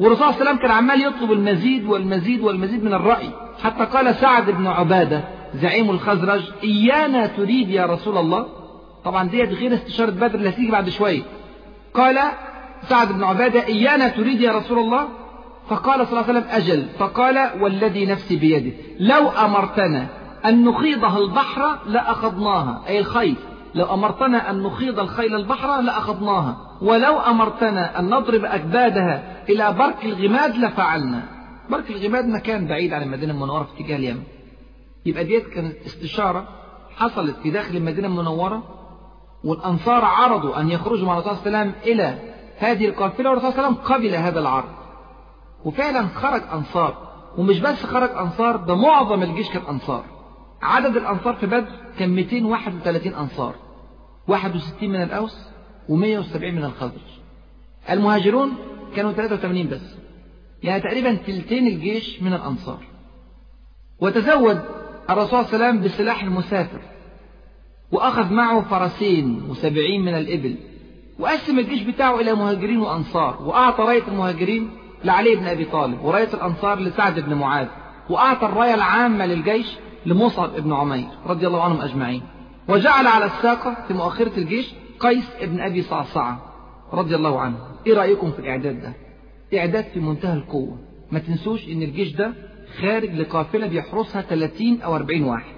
[0.00, 3.30] والرسول صلى الله عليه وسلم كان عمال يطلب المزيد والمزيد والمزيد من الرأي.
[3.62, 8.46] حتى قال سعد بن عبادة زعيم الخزرج إيانا تريد يا رسول الله؟
[9.04, 11.22] طبعا ديت غير استشارة بدر اللي هتيجي بعد شوية.
[11.94, 12.18] قال
[12.82, 15.08] سعد بن عبادة إيانا تريد يا رسول الله؟
[15.68, 16.86] فقال صلى الله عليه وسلم أجل.
[16.98, 18.72] فقال والذي نفسي بيده.
[19.00, 20.06] لو أمرتنا
[20.44, 23.36] أن نخيضها البحر لأخذناها أي الخيل
[23.78, 26.56] لو أمرتنا أن نخيض الخيل البحر لأخذناها.
[26.82, 31.22] ولو أمرتنا أن نضرب أكبادها إلى برك الغماد لفعلنا.
[31.70, 34.22] برك الغماد مكان بعيد عن المدينة المنورة في اتجاه اليمن.
[35.06, 36.48] يبقى ديت كانت استشارة
[36.96, 38.62] حصلت في داخل المدينة المنورة
[39.44, 42.18] والأنصار عرضوا أن يخرجوا مع الرسول صلى الله عليه وسلم إلى
[42.58, 44.68] هذه القافلة والرسول صلى الله عليه وسلم قبل هذا العرض.
[45.64, 47.08] وفعلا خرج أنصار.
[47.38, 50.04] ومش بس خرج أنصار ده معظم الجيش كان أنصار.
[50.62, 53.54] عدد الأنصار في بدر كان 231 أنصار.
[54.28, 55.36] 61 من الأوس
[55.88, 57.08] و170 من الخزرج
[57.90, 58.52] المهاجرون
[58.96, 59.96] كانوا 83 بس.
[60.62, 62.82] يعني تقريبا تلتين الجيش من الأنصار.
[64.00, 64.60] وتزود
[65.10, 66.80] الرسول صلى الله عليه وسلم بسلاح المسافر.
[67.92, 70.56] وأخذ معه فرسين وسبعين من الإبل.
[71.18, 73.42] وقسم الجيش بتاعه إلى مهاجرين وأنصار.
[73.42, 74.70] وأعطى راية المهاجرين
[75.04, 77.68] لعلي بن أبي طالب وراية الأنصار لسعد بن معاذ.
[78.10, 79.66] وأعطى الراية العامة للجيش
[80.06, 82.22] لمصعب بن عمير رضي الله عنهم أجمعين.
[82.68, 86.42] وجعل على الساقة في مؤخرة الجيش قيس بن أبي صعصعة
[86.92, 87.56] رضي الله عنه.
[87.86, 88.92] إيه رأيكم في الإعداد ده؟
[89.58, 90.78] إعداد في منتهى القوة.
[91.12, 92.32] ما تنسوش إن الجيش ده
[92.80, 95.52] خارج لقافلة بيحرسها 30 أو 40 واحد.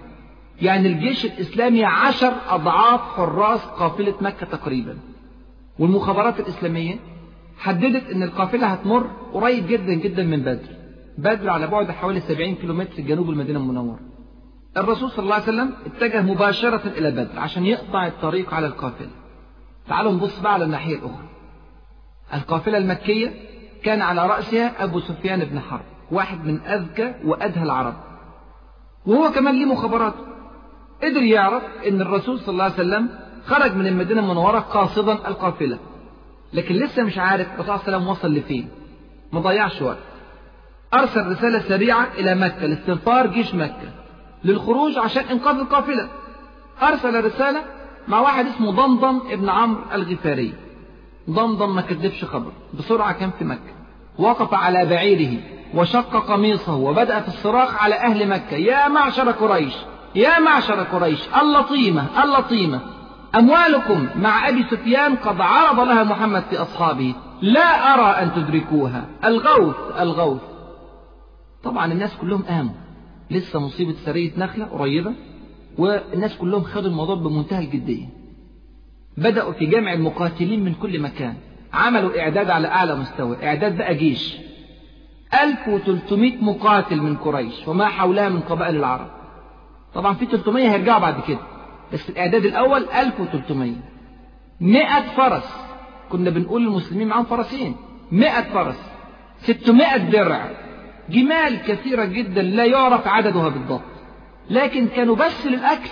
[0.62, 4.99] يعني الجيش الإسلامي عشر أضعاف حراس قافلة مكة تقريبا.
[5.79, 6.96] والمخابرات الإسلامية
[7.59, 10.68] حددت أن القافلة هتمر قريب جدا جدا من بدر.
[11.18, 14.01] بدر على بعد حوالي 70 كيلومتر جنوب المدينة المنورة.
[14.76, 19.11] الرسول صلى الله عليه وسلم اتجه مباشرة إلى بدر عشان يقطع الطريق على القافلة.
[19.88, 21.28] تعالوا نبص بقى على الناحية الأخرى.
[22.35, 23.33] القافلة المكية
[23.83, 27.94] كان على رأسها أبو سفيان بن حرب واحد من أذكى وأدهى العرب.
[29.06, 30.14] وهو كمان ليه مخابرات.
[31.02, 33.09] قدر يعرف إن الرسول صلى الله عليه وسلم
[33.46, 35.78] خرج من المدينة المنورة قاصدا القافلة.
[36.52, 38.68] لكن لسه مش عارف الرسول صلى الله عليه وسلم وصل لفين.
[39.33, 39.98] ما ضيعش وقت.
[40.94, 43.99] أرسل رسالة سريعة إلى مكة لاستنفار جيش مكة.
[44.44, 46.09] للخروج عشان إنقاذ القافلة.
[46.83, 47.62] أرسل رسالة
[48.09, 50.55] مع واحد اسمه ضمضم ابن عمرو الغفاري.
[51.31, 53.74] ضمضم ما كذبش خبر بسرعة كان في مكة.
[54.18, 55.42] وقف على بعيره
[55.74, 58.57] وشق قميصه وبدأ في الصراخ على أهل مكة.
[58.57, 59.74] يا معشر قريش
[60.14, 62.81] يا معشر قريش اللطيمة اللطيمة.
[63.35, 67.14] أموالكم مع أبي سفيان قد عرض لها محمد في أصحابه.
[67.42, 69.05] لا أرى أن تدركوها.
[69.24, 70.40] الغوث الغوث.
[71.64, 72.74] طبعا الناس كلهم قاموا
[73.30, 75.12] لسه مصيبة سرية نخلة قريبة
[75.78, 78.06] والناس كلهم خدوا الموضوع بمنتهى الجدية.
[79.16, 81.34] بدأوا في جمع المقاتلين من كل مكان.
[81.72, 84.36] عملوا إعداد على أعلى مستوى إعداد بقى جيش.
[85.42, 89.10] 1300 مقاتل من قريش وما حولها من قبائل العرب.
[89.94, 91.38] طبعا في 300 هيرجعوا بعد كده
[91.92, 93.72] بس الإعداد الأول 1300
[94.60, 95.56] 100 فرس
[96.10, 97.76] كنا بنقول للمسلمين معاهم فرسين.
[98.12, 98.80] 100 فرس
[99.38, 100.50] 600 درع.
[101.11, 103.81] جمال كثيرة جدا لا يعرف عددها بالضبط.
[104.51, 105.90] لكن كانوا بس للأكل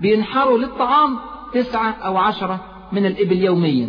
[0.00, 1.18] بينحروا للطعام
[1.54, 3.88] تسعة أو عشرة من الإبل يوميا.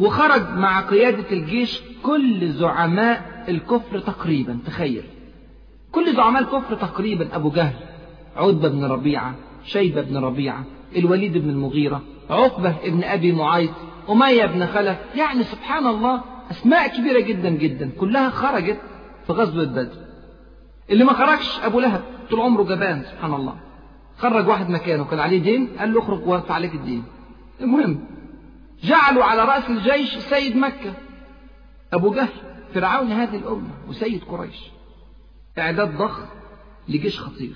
[0.00, 5.02] وخرج مع قيادة الجيش كل زعماء الكفر تقريبا تخيل.
[5.92, 7.74] كل زعماء الكفر تقريبا أبو جهل
[8.36, 10.64] عتبة بن ربيعة شيبة بن ربيعة
[10.96, 13.70] الوليد بن المغيرة عقبة بن أبي معيط
[14.10, 14.98] أمية بن خلف.
[15.16, 18.80] يعني سبحان الله أسماء كبيرة جدا جدا كلها خرجت
[19.26, 19.98] في غزوة بدر.
[20.90, 23.56] اللي ما خرجش أبو لهب طول عمره جبان سبحان الله.
[24.18, 27.04] خرج واحد مكانه كان عليه دين قال له اخرج وارفع عليك الدين.
[27.60, 28.04] المهم
[28.82, 30.94] جعلوا على رأس الجيش سيد مكة.
[31.92, 32.28] أبو جهل
[32.74, 34.70] فرعون هذه الأمة وسيد قريش.
[35.58, 36.26] إعداد ضخم
[36.88, 37.54] لجيش خطير.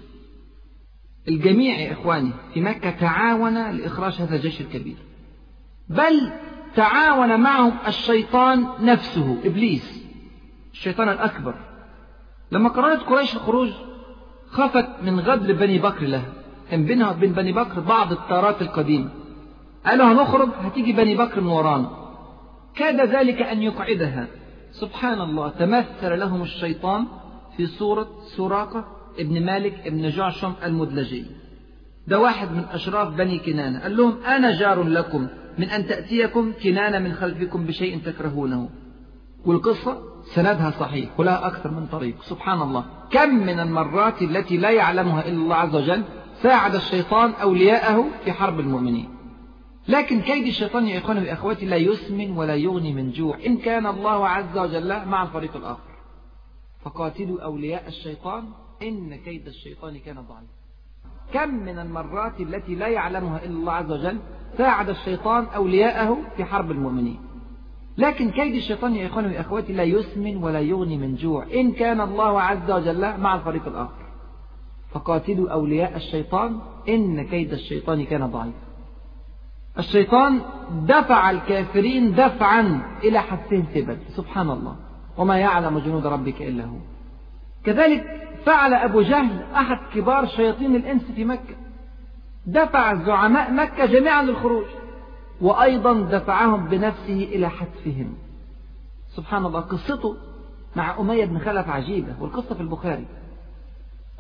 [1.29, 4.97] الجميع يا إخواني في مكة تعاون لإخراج هذا الجيش الكبير.
[5.89, 6.33] بل
[6.77, 10.04] تعاون معهم الشيطان نفسه إبليس.
[10.75, 11.55] الشيطان الأكبر.
[12.53, 13.71] لما قررت قريش الخروج
[14.51, 16.33] خافت من غدر بني بكر لها.
[16.71, 19.11] كان بينها وبين بني بكر بعض التارات القديمة.
[19.87, 21.91] قالوا هنخرج هتيجي بني بكر من ورانا.
[22.75, 24.27] كاد ذلك أن يقعدها.
[24.71, 27.07] سبحان الله تمثل لهم الشيطان
[27.57, 28.85] في صورة سراقة
[29.19, 31.27] ابن مالك ابن جعشم المدلجي.
[32.07, 33.83] ده واحد من أشراف بني كنانة.
[33.83, 38.69] قال لهم أنا جار لكم من أن تأتيكم كنانة من خلفكم بشيء تكرهونه.
[39.47, 42.23] والقصة؟ سندها صحيح ولها أكثر من طريق.
[42.23, 42.85] سبحان الله.
[43.11, 46.05] كم من المرات التي لا يعلمها إلا الله عز وجل
[46.43, 49.09] ساعد الشيطان أولياءه في حرب المؤمنين.
[49.89, 53.39] لكن كيد الشيطان يا إخواني وأخواتي لا يسمن ولا يغني من جوع.
[53.47, 55.95] إن كان الله عز وجل مع الفريق الآخر.
[56.85, 58.45] فقاتلوا أولياء الشيطان.
[58.83, 60.51] إن كيد الشيطان كان ضعيف
[61.33, 64.19] كم من المرات التي لا يعلمها إلا الله عز وجل
[64.59, 67.21] ساعد الشيطان أولياءه في حرب المؤمنين.
[67.99, 71.47] لكن كيد الشيطان يا إخواني وأخواتي لا يسمن ولا يغني من جوع.
[71.55, 74.05] إن كان الله عز وجل مع الفريق الآخر.
[74.93, 76.59] فقاتلوا أولياء الشيطان.
[76.89, 78.55] إن كيد الشيطان كان ضعيف
[79.79, 80.41] الشيطان
[80.83, 84.77] دفع الكافرين دفعا إلى حثهم بدر سبحان الله.
[85.19, 86.77] وما يعلم جنود ربك إلا هو.
[87.65, 88.05] كذلك
[88.47, 91.55] فعل أبو جهل أحد كبار شياطين الإنس في مكة.
[92.47, 94.65] دفع زعماء مكة جميعا للخروج.
[95.41, 98.15] وأيضا دفعهم بنفسه إلى حتفهم.
[99.17, 100.17] سبحان الله قصته
[100.77, 103.05] مع أمية بن خلف عجيبة والقصة في البخاري.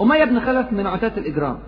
[0.00, 1.59] أمية بن خلف من عتاة الإجرام.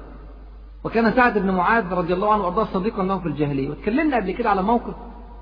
[0.85, 3.71] وكان سعد بن معاذ رضي الله عنه وأرضاه صديقا له في الجاهلية.
[3.71, 4.95] وتكلمنا قبل كده على موقف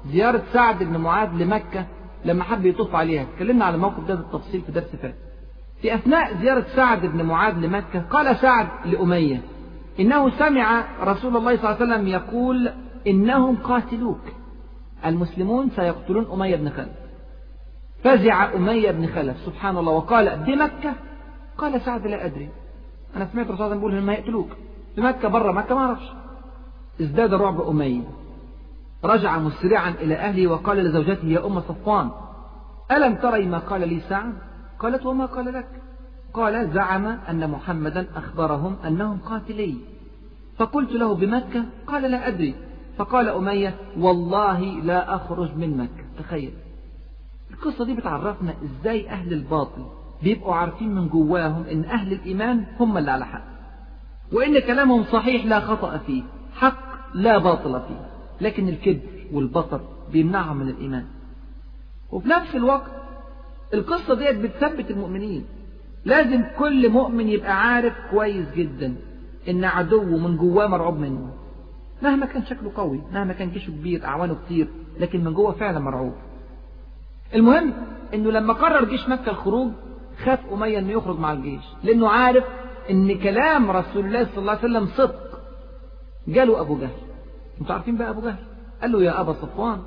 [0.06, 1.86] زيارة سعد بن معاذ لمكة
[2.24, 3.26] لما حب يطوف عليها.
[3.36, 5.14] تكلمنا على الموقف ده بالتفصيل في درس فات
[5.82, 9.42] في أثناء زيارة سعد بن معاذ لمكة قال سعد لأمية
[10.00, 12.72] إنه سمع رسول الله صلى الله عليه وسلم يقول
[13.06, 14.20] إنهم قاتلوك.
[15.06, 16.88] المسلمون سيقتلون أمية بن خلف.
[18.04, 20.94] فزع أمية بن خلف سبحان الله وقال بمكة
[21.58, 22.48] قال سعد لا أدري.
[23.16, 24.48] أنا سمعت صلى الله عليه وسلم يقول هم يقتلوك
[24.96, 26.12] بمكة برا مكة ما أعرفش.
[27.00, 28.02] ازداد رعب أمية.
[29.04, 32.10] رجع مسرعا إلى أهله وقال لزوجته يا أم صفوان
[32.92, 34.32] ألم تري ما قال لي سعد؟
[34.78, 35.68] قالت وما قال لك؟
[36.34, 39.74] قال زعم أن محمدا أخبرهم أنهم قاتلي.
[40.56, 42.54] فقلت له بمكة؟ قال لا أدري.
[42.98, 46.52] فقال أمية والله لا أخرج من مكة تخيل.
[47.50, 49.84] القصة دي بتعرفنا إزاي أهل الباطل
[50.22, 53.44] بيبقوا عارفين من جواهم إن أهل الإيمان هم اللي على حق
[54.32, 56.22] وإن كلامهم صحيح لا خطأ فيه
[56.54, 58.06] حق لا باطل فيه.
[58.40, 59.00] لكن الكبر
[59.32, 59.80] والبطر
[60.12, 61.04] بيمنعهم من الإيمان.
[62.12, 62.90] وفي نفس الوقت
[63.74, 65.44] القصة ديت بتثبت المؤمنين.
[66.04, 68.94] لازم كل مؤمن يبقى عارف كويس جدا
[69.48, 71.32] إن عدوه من جواه مرعوب منه.
[72.04, 74.68] مهما كان شكله قوي مهما كان جيشه كبير أعوانه كتير
[75.00, 76.12] لكن من جوه فعلا مرعوب.
[77.34, 77.72] المهم
[78.14, 79.72] إنه لما قرر جيش مكة الخروج
[80.24, 82.44] خاف أمية إنه يخرج مع الجيش لأنه عارف
[82.90, 85.40] إن كلام رسول الله صلى الله عليه وسلم صدق.
[86.28, 86.90] جاله أبو جهل.
[87.60, 88.36] أنتوا عارفين بقى أبو جهل؟
[88.82, 89.82] قال له يا أبا صفوان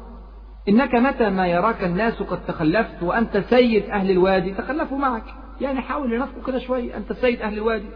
[0.70, 5.24] إنك متى ما يراك الناس قد تخلفت وأنت سيد أهل الوادي تخلفوا معك.
[5.62, 7.90] يعني حاول ينافقوا كده شوية أنت سيد أهل الوادي.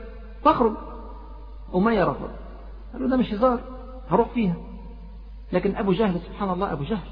[0.44, 0.74] فاخرج.
[1.76, 2.30] أمية رفض
[2.94, 3.60] قال له ده مش هزار.
[4.12, 4.56] هروح فيها.
[5.54, 7.08] لكن أبو جهل سبحان الله أبو جهل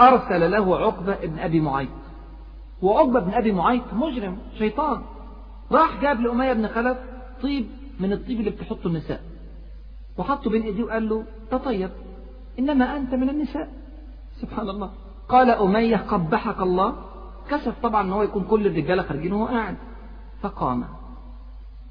[0.00, 1.88] أرسل له عقبة ابن أبي معيط.
[2.82, 5.02] وعقبة بن أبي معيط مجرم شيطان.
[5.72, 6.98] راح جاب لأمية بن خلف
[7.42, 7.66] طيب
[8.00, 9.22] من الطيب اللي بتحطه النساء.
[10.18, 11.90] وحطه بين إيديه وقال له تطيب
[12.58, 13.68] إنما أنت من النساء.
[14.40, 14.90] سبحان الله.
[15.28, 16.94] قال أمية قبحك الله.
[17.50, 19.76] كشف طبعا إن هو يكون كل الرجالة خارجين وهو قاعد.
[20.42, 20.84] فقام.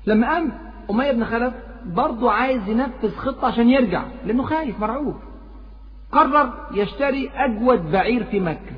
[0.05, 0.51] لما قام
[0.89, 1.53] أمية بن خلف
[1.85, 5.15] برضه عايز ينفذ خطة عشان يرجع لأنه خايف مرعوب.
[6.11, 8.75] قرر يشتري أجود بعير في مكة.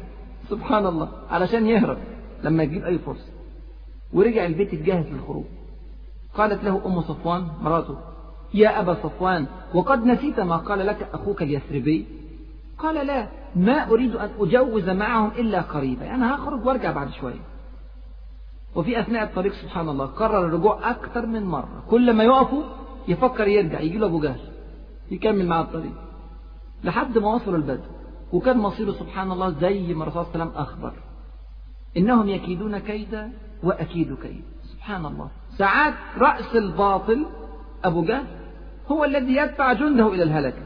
[0.49, 1.97] سبحان الله علشان يهرب
[2.43, 3.31] لما يجيب أي فرصة.
[4.13, 5.43] ورجع البيت الجاهز للخروج.
[6.37, 7.97] قالت له أم صفوان مراته
[8.53, 12.05] يا أبا صفوان وقد نسيت ما قال لك أخوك اليثربي.
[12.77, 16.15] قال لا ما أريد أن أجوز معهم إلا قريبا.
[16.15, 17.41] أنا هخرج وأرجع بعد شوية.
[18.75, 21.83] وفي أثناء الطريق سبحان الله قرر الرجوع أكثر من مرة.
[21.89, 22.63] كل ما يقفوا
[23.07, 24.39] يفكر يرجع يجي له أبو جهل
[25.11, 25.93] يكمل مع الطريق.
[26.83, 27.81] لحد ما وصلوا البدو
[28.33, 30.93] وكان مصيره سبحان الله زي ما الرسول صلى الله عليه وسلم أخبر.
[31.97, 33.31] إنهم يكيدون كيدا
[33.63, 34.41] وأكيد كيد.
[34.63, 35.29] سبحان الله.
[35.57, 37.25] ساعات رأس الباطل
[37.83, 38.25] أبو جهل
[38.91, 40.61] هو الذي يدفع جنده إلى الهلكة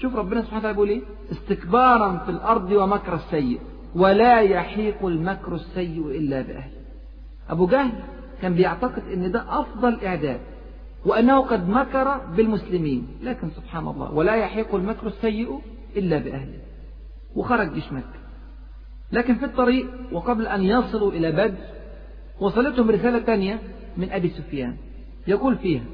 [0.00, 3.60] شوف ربنا سبحانه وتعالى بيقول إيه؟ استكبارا في الأرض ومكر السيء
[3.94, 6.82] ولا يحيق المكر السيء إلا بأهله.
[7.50, 7.92] أبو جهل
[8.42, 10.40] كان بيعتقد أن ده أفضل إعداد.
[11.06, 13.06] وأنه قد مكر بالمسلمين.
[13.22, 15.60] لكن سبحان الله ولا يحيق المكر السيء
[15.96, 16.58] إلا بأهله.
[17.36, 18.22] وخرج جيش مكة
[19.12, 21.64] لكن في الطريق وقبل أن يصلوا إلى بدر
[22.40, 23.60] وصلتهم رسالة تانية
[23.96, 24.76] من أبي سفيان.
[25.26, 25.84] يقول فيها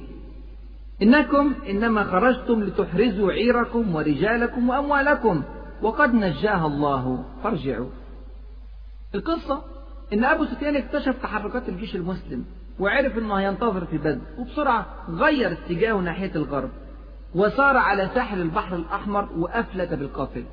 [1.03, 5.43] إنكم إنما خرجتم لتحرزوا عيركم ورجالكم وأموالكم
[5.83, 7.25] وقد نجاها الله.
[7.43, 7.91] فارجعوا.
[9.15, 9.63] القصة
[10.13, 12.45] إن أبو سفيان اكتشف تحركات الجيش المسلم.
[12.81, 16.71] وعرف أنه هينتظر في بدر وبسرعة غير اتجاهه ناحية الغرب
[17.35, 20.45] وسار على ساحل البحر الأحمر وأفلت بالقافلة.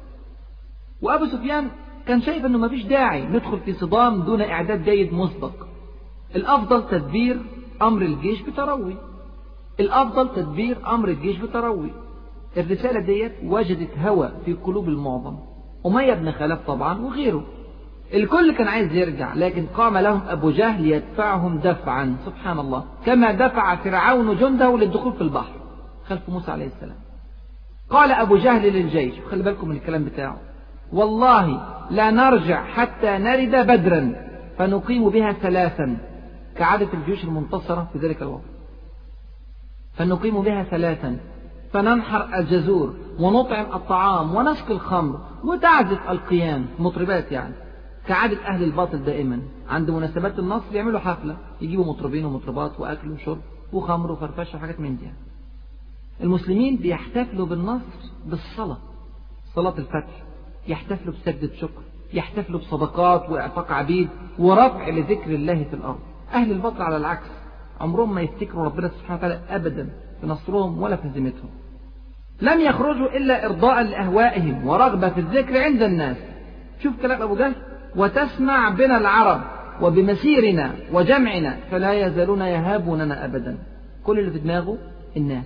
[1.01, 1.69] وأبو سفيان
[2.07, 5.53] كان شايف أنه مفيش داعي ندخل في صدام دون إعداد جيد مسبق.
[6.35, 7.41] الأفضل تدبير
[7.81, 8.97] أمر الجيش بتروي.
[9.79, 11.91] الأفضل تدبير أمر الجيش بتروي.
[12.57, 15.37] الرسالة ديت وجدت هوى في قلوب المعظم.
[15.85, 17.43] أمية بن خلف طبعا وغيره.
[18.13, 22.15] الكل كان عايز يرجع لكن قام لهم أبو جهل يدفعهم دفعا.
[22.25, 22.85] سبحان الله.
[23.05, 25.53] كما دفع فرعون جنده للدخول في البحر
[26.07, 26.97] خلف موسى عليه السلام.
[27.89, 30.37] قال أبو جهل للجيش خلي بالكم من الكلام بتاعه.
[30.93, 34.15] والله لا نرجع حتى نرد بدرا
[34.57, 35.97] فنقيم بها ثلاثا.
[36.57, 38.41] كعادة الجيوش المنتصرة في ذلك الوقت.
[39.93, 41.17] فنقيم بها ثلاثا.
[41.73, 47.53] فننحر الجزور ونطعم الطعام ونسقي الخمر وتعزف القيان مطربات يعني.
[48.07, 53.41] كعادة أهل الباطل دائما عند مناسبات النصر يعملوا حفلة يجيبوا مطربين ومطربات وأكل وشرب
[53.73, 55.07] وخمر وفرفشة وحاجات من دي.
[56.21, 58.77] المسلمين بيحتفلوا بالنصر بالصلاة
[59.55, 60.23] صلاة الفتح
[60.67, 61.81] يحتفلوا بسجدة شكر
[62.13, 65.99] يحتفلوا بصدقات وإعفاق عبيد ورفع لذكر الله في الأرض.
[66.33, 67.27] أهل الباطل على العكس
[67.81, 69.89] عمرهم ما يفتكروا ربنا سبحانه وتعالى أبدا
[70.21, 71.49] في نصرهم ولا في هزيمتهم
[72.41, 76.17] لم يخرجوا إلا إرضاء لأهوائهم ورغبة في الذكر عند الناس.
[76.83, 77.55] شوف كلام أبو جهل
[77.97, 79.41] وتسمع بنا العرب
[79.81, 83.57] وبمسيرنا وجمعنا فلا يزالون يهابوننا أبدا.
[84.03, 84.77] كل اللي في دماغه
[85.17, 85.45] الناس.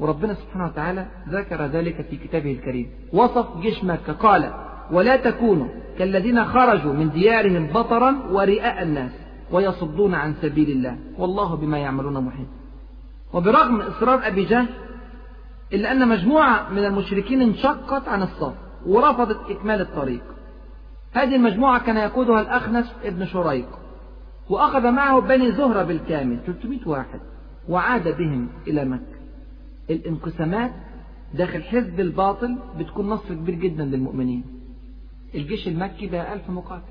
[0.00, 2.90] وربنا سبحانه وتعالى ذكر ذلك في كتابه الكريم.
[3.12, 4.52] وصف جيش مكة قال
[4.90, 5.68] ولا تكونوا
[5.98, 9.10] كالذين خرجوا من ديارهم بطرا ورئاء الناس
[9.52, 10.96] ويصدون عن سبيل الله.
[11.18, 12.46] والله بما يعملون محيط.
[13.32, 14.66] وبرغم إصرار أبي جهل
[15.72, 18.54] إلا أن مجموعة من المشركين انشقت عن الصف
[18.86, 20.22] ورفضت إكمال الطريق.
[21.12, 23.68] هذه المجموعة كان يقودها الأخنس ابن شريق
[24.50, 27.20] وأخذ معه بني زهرة بالكامل 300 واحد
[27.68, 29.02] وعاد بهم إلى مكة.
[29.90, 30.72] الانقسامات
[31.34, 34.44] داخل حزب الباطل بتكون نصر كبير جدا للمؤمنين.
[35.34, 36.82] الجيش المكي بقى ألف مقاتل.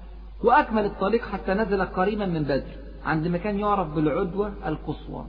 [0.44, 2.72] وأكمل الطريق حتى نزل قريبا من بدر
[3.06, 5.26] عند مكان يعرف بالعدوة القصوى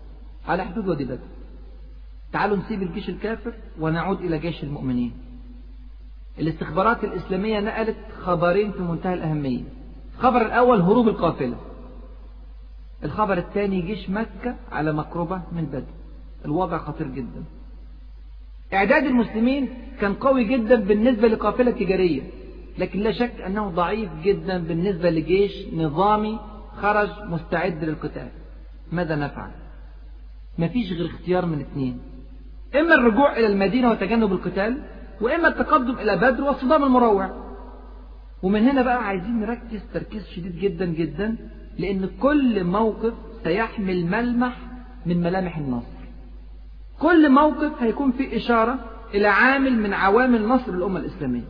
[0.48, 1.18] على حدود وادي بدر.
[2.32, 5.12] تعالوا نسيب الجيش الكافر ونعود إلى جيش المؤمنين.
[6.38, 9.62] الاستخبارات الإسلامية نقلت خبرين في منتهى الأهمية.
[10.14, 11.56] الخبر الأول هروب القافلة
[13.04, 15.92] الخبر الثاني جيش مكة على مقربة من بدر.
[16.44, 17.44] الوضع خطير جدا.
[18.74, 19.68] إعداد المسلمين
[20.00, 22.22] كان قوي جدا بالنسبة لقافلة تجارية
[22.78, 26.40] لكن لا شك أنه ضعيف جدا بالنسبة لجيش نظامي
[26.82, 28.28] خرج مستعد للقتال.
[28.92, 29.50] ماذا نفعل؟
[30.58, 32.00] مفيش غير اختيار من اثنين
[32.74, 34.82] إما الرجوع إلى المدينة وتجنب القتال
[35.20, 37.30] وإما التقدم إلى بدر والصدام المروع
[38.42, 41.36] ومن هنا بقى عايزين نركز تركيز شديد جدا جدا
[41.78, 43.12] لأن كل موقف
[43.44, 44.56] سيحمل ملمح
[45.06, 45.86] من ملامح النصر.
[47.00, 48.78] كل موقف هيكون فيه إشارة
[49.14, 51.44] إلى عامل من عوامل نصر الأمة الإسلامية.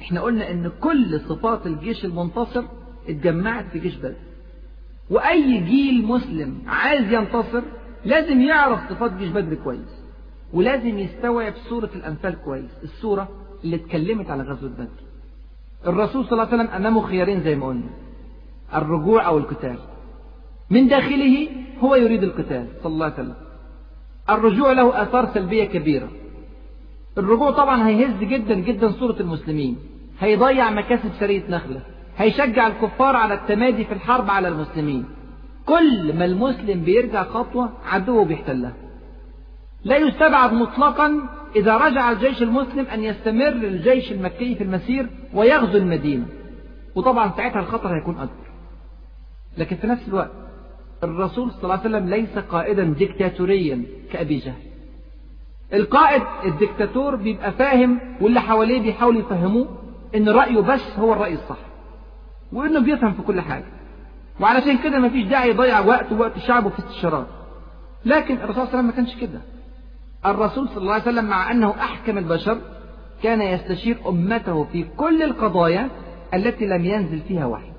[0.00, 2.64] إحنا قلنا إن كل صفات الجيش المنتصر
[3.08, 4.14] اتجمعت في جيش بدر.
[5.10, 7.62] وأي جيل مسلم عايز ينتصر
[8.04, 9.97] لازم يعرف صفات جيش بدر كويس.
[10.52, 12.70] ولازم يستوعب سورة الأنفال كويس.
[12.82, 13.28] السورة
[13.64, 14.88] اللي اتكلمت على غزوة بدر.
[15.86, 17.90] الرسول صلى الله عليه وسلم أمامه خيارين زي ما قلنا.
[18.74, 19.78] الرجوع أو القتال.
[20.70, 21.48] من داخله
[21.80, 23.34] هو يريد القتال صلى الله عليه وسلم.
[24.30, 26.08] الرجوع له آثار سلبية كبيرة.
[27.18, 29.76] الرجوع طبعا هيهز جدا جدا صورة المسلمين.
[30.20, 31.80] هيضيع مكاسب سرية نخلة.
[32.16, 35.04] هيشجع الكفار على التمادي في الحرب على المسلمين.
[35.66, 38.72] كل ما المسلم بيرجع خطوة عدوه بيحتلها.
[39.84, 41.20] لا يستبعد مطلقا
[41.56, 46.26] إذا رجع الجيش المسلم أن يستمر الجيش المكي في المسير ويغزو المدينة.
[46.94, 48.48] وطبعا ساعتها الخطر هيكون أكبر.
[49.58, 50.30] لكن في نفس الوقت
[51.04, 54.62] الرسول صلى الله عليه وسلم ليس قائدا ديكتاتوريا كأبي جهل.
[55.72, 59.68] القائد الدكتاتور بيبقى فاهم واللي حواليه بيحاولوا يفهموه
[60.14, 61.58] إن رأيه بس هو الرأي الصح.
[62.52, 63.64] وإنه بيفهم في كل حاجة.
[64.40, 67.26] وعلشان كده مفيش داعي يضيع وقت ووقت شعبه في استشارات.
[68.04, 69.40] لكن الرسول صلى الله عليه وسلم ما كانش كده.
[70.26, 72.58] الرسول صلى الله عليه وسلم مع أنه أحكم البشر
[73.22, 75.88] كان يستشير أمته في كل القضايا
[76.34, 77.72] التي لم ينزل فيها وحي.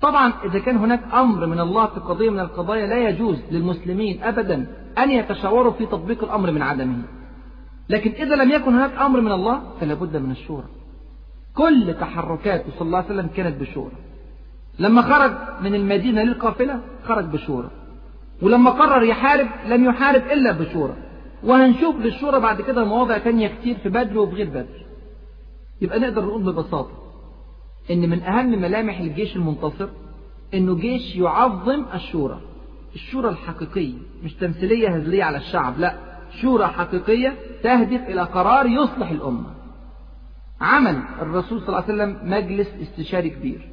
[0.00, 4.66] طبعا إذا كان هناك أمر من الله في قضية من القضايا لا يجوز للمسلمين أبدا
[4.98, 7.02] أن يتشاوروا في تطبيق الأمر من عدمه.
[7.88, 10.64] لكن إذا لم يكن هناك أمر من الله فلا بد من الشورى.
[11.54, 13.92] كل تحركاته صلى الله عليه وسلم كانت بشورى.
[14.78, 15.32] لما خرج
[15.62, 17.70] من المدينة للقافلة خرج بشورى.
[18.42, 20.94] ولما قرر يحارب لم يحارب إلا بشورى.
[21.46, 24.86] وهنشوف للشورى بعد كده مواضع تانية كتير في بدر وفي غير بدر.
[25.80, 26.90] يبقى نقدر نقول ببساطة
[27.90, 29.88] إن من أهم ملامح الجيش المنتصر
[30.54, 32.40] إنه جيش يعظم الشورى.
[32.94, 33.94] الشورى الحقيقية
[34.24, 35.96] مش تمثيلية هزلية على الشعب لا.
[36.40, 39.50] شورى حقيقية تهدف إلى قرار يصلح الأمة.
[40.60, 43.68] عمل الرسول صلى الله عليه وسلم مجلس استشاري كبير.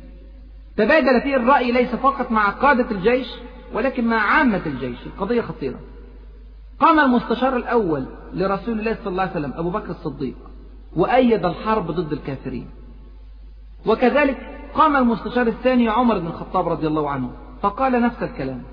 [0.77, 3.27] تبادل فيه الرأي ليس فقط مع قادة الجيش
[3.73, 4.97] ولكن مع عامة الجيش.
[5.05, 5.79] القضية خطيرة.
[6.79, 10.35] قام المستشار الأول لرسول الله صلى الله عليه وسلم أبو بكر الصديق
[10.95, 12.67] وأيد الحرب ضد الكافرين.
[13.85, 14.37] وكذلك
[14.73, 18.63] قام المستشار الثاني عمر بن الخطاب رضي الله عنه فقال نفس الكلام.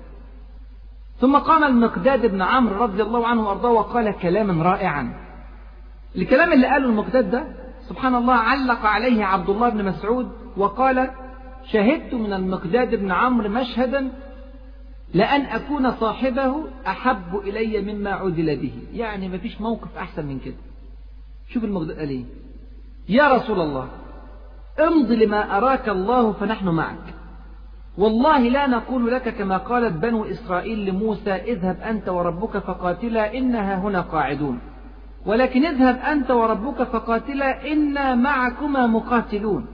[1.19, 5.13] ثم قام المقداد بن عمرو رضي الله عنه وأرضاه وقال كلاما رائعا.
[6.15, 7.43] الكلام اللي قاله المقداد ده
[7.89, 11.11] سبحان الله علق عليه عبد الله بن مسعود وقال
[11.71, 14.11] شهدت من المقداد بن عمرو مشهدا
[15.13, 18.73] لأن أكون صاحبه أحب إلي مما عدل به.
[18.93, 20.55] يعني ما فيش موقف أحسن من كده.
[21.49, 22.23] شوف المقداد قال إيه
[23.09, 23.87] يا رسول الله
[24.79, 27.13] امض لما أراك الله فنحن معك.
[27.97, 34.01] والله لا نقول لك كما قالت بنو إسرائيل لموسى اذهب أنت وربك فقاتلا إنها هنا
[34.01, 34.59] قاعدون.
[35.25, 39.67] ولكن اذهب أنت وربك فقاتلا إنا معكما مقاتلون.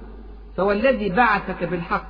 [0.57, 2.07] فوالذي بعثك بالحق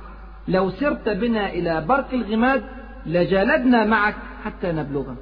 [0.48, 5.16] لو سرت بنا إلى برق الغماد لجالدنا معك حتى نبلغه.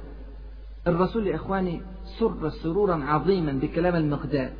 [0.87, 1.81] الرسول يا إخواني
[2.19, 4.53] سر سرورا عظيما بكلام المقداد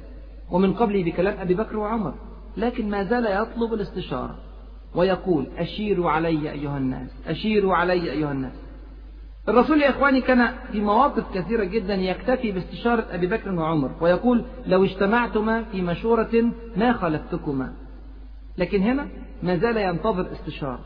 [0.52, 2.14] ومن قبله بكلام أبي بكر وعمر
[2.58, 4.36] لكن ما زال يطلب الاستشارة
[4.96, 8.54] ويقول أشيروا علي أيها الناس أشيروا علي أيها الناس.
[9.50, 14.84] الرسول يا إخواني كان في مواقف كثيرة جدا يكتفي باستشارة أبي بكر وعمر ويقول لو
[14.84, 17.74] اجتمعتما في مشورة ما خلفتكما
[18.58, 19.08] لكن هنا
[19.44, 20.80] ما زال ينتظر استشارة.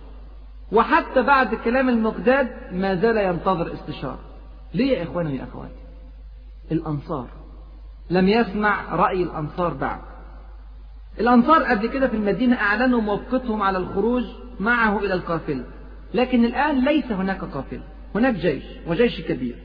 [0.72, 4.20] وحتى بعد كلام المقداد ما زال ينتظر استشارة
[4.74, 5.82] ليه يا إخواني يا أخواتي؟
[6.72, 7.28] الأنصار.
[8.10, 10.00] لم يسمع رأي الأنصار بعد.
[11.20, 14.24] الأنصار قبل كده في المدينة أعلنوا موقفهم على الخروج
[14.60, 15.64] معه إلى القافلة.
[16.14, 17.84] لكن الآن ليس هناك قافلة.
[18.16, 19.56] هناك جيش وجيش كبير.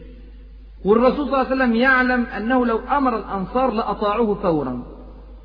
[0.84, 4.82] والرسول صلى الله عليه وسلم يعلم أنه لو أمر الأنصار لأطاعوه فورا.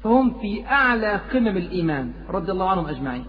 [0.03, 3.25] فهم في أعلى قمم الإيمان رضي الله عنهم أجمعين.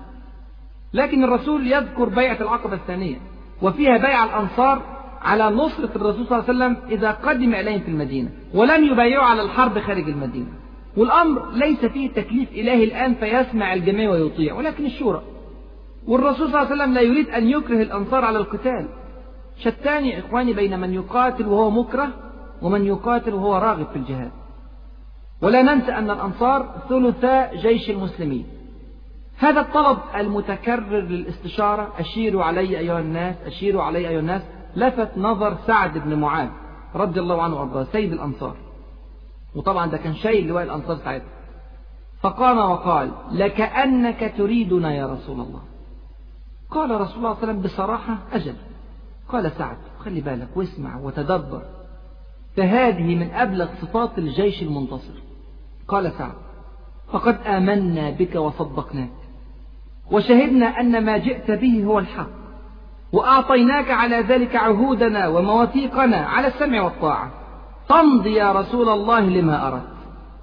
[0.95, 3.17] لكن الرسول يذكر بيعة العقبة الثانية
[3.63, 4.83] وفيها بيع الأنصار
[5.23, 9.43] على نصرة الرسول صلى الله عليه وسلم إذا قدم إليهم في المدينة ولم يبايعوا على
[9.43, 10.49] الحرب خارج المدينة.
[10.97, 15.23] والأمر ليس فيه تكليف إلهي الآن فيسمع الجميع ويطيع ولكن الشورى.
[16.07, 18.89] والرسول صلى الله عليه وسلم لا يريد أن يكره الأنصار على القتال.
[19.59, 22.09] شتان يا إخواني بين من يقاتل وهو مكره
[22.63, 24.31] ومن يقاتل وهو راغب في الجهاد.
[25.43, 28.47] ولا ننسى أن الأنصار ثلثا جيش المسلمين.
[29.43, 34.43] هذا الطلب المتكرر للاستشارة أشيروا علي أيها الناس أشيروا علي أيها الناس
[34.77, 36.49] لفت نظر سعد بن معاذ
[36.95, 38.57] رضي الله عنه وأرضاه سيد الأنصار.
[39.55, 41.27] وطبعا ده كان شيء لواء الأنصار ساعتها.
[42.21, 45.61] فقام وقال لكأنك تريدنا يا رسول الله.
[46.71, 48.55] قال رسول الله صلى الله عليه وسلم بصراحة أجل.
[49.29, 51.63] قال سعد خلي بالك واسمع وتدبر.
[52.57, 55.15] فهذه من أبلغ صفات الجيش المنتصر.
[55.89, 56.35] قال سعد
[57.13, 59.22] فقد آمنا بك وصدقناك.
[60.13, 62.29] وشهدنا أن ما جئت به هو الحق.
[63.13, 67.31] وأعطيناك على ذلك عهودنا ومواثيقنا على السمع والطاعة.
[67.89, 69.93] فامض يا رسول الله لما أردت.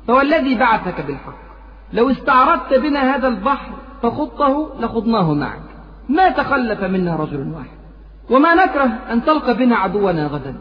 [0.07, 1.39] فوالذي بعثك بالحق.
[1.93, 5.61] لو استعرضت بنا هذا البحر فخضته لخضناه معك.
[6.09, 7.79] ما تخلف منا رجل واحد.
[8.29, 10.55] وما نكره أن تلقى بنا عدونا غدا.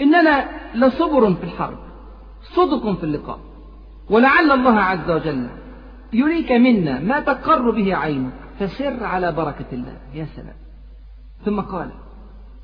[0.00, 0.44] إننا
[0.74, 1.78] لصبر في الحرب
[2.54, 3.38] صدق في اللقاء.
[4.10, 5.48] ولعل الله عز وجل
[6.12, 9.96] يريك منا ما تقر به عينك فسر على بركة الله.
[10.14, 10.56] يا سلام.
[11.44, 11.90] ثم قال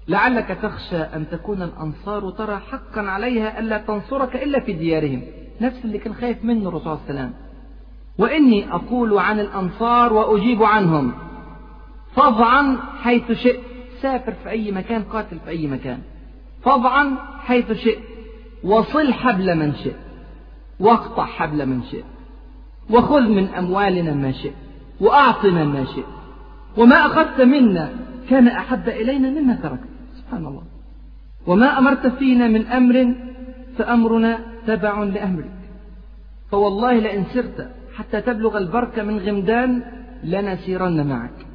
[0.08, 5.22] لعلك تخشى أن تكون الأنصار ترى حقا عليها ألا تنصرك إلا في ديارهم.
[5.60, 7.32] نفس اللي كان خايف منه الرسول صلى الله عليه وسلم.
[8.18, 11.12] وإني أقول عن الأنصار وأجيب عنهم.
[12.16, 13.60] فاضعا حيث شئت.
[14.00, 15.98] سافر في أي مكان قاتل في أي مكان.
[16.62, 17.98] فاضعا حيث شئت.
[18.64, 19.96] وصل حبل من شئت.
[20.80, 22.04] واقطع حبل من شئت.
[22.90, 24.54] وخذ من أموالنا ما شئت
[25.00, 26.04] وأعطنا ما شئت
[26.76, 27.90] وما أخذت منا
[28.30, 29.88] كان أحب إلينا مما تركت.
[30.18, 30.62] سبحان الله.
[31.46, 33.14] وما أمرت فينا من أمر
[33.78, 35.58] فأمرنا تبع لأمرك.
[36.50, 39.82] فوالله لئن سرت حتى تبلغ البركة من غمدان
[40.24, 41.46] لنسيرن معك.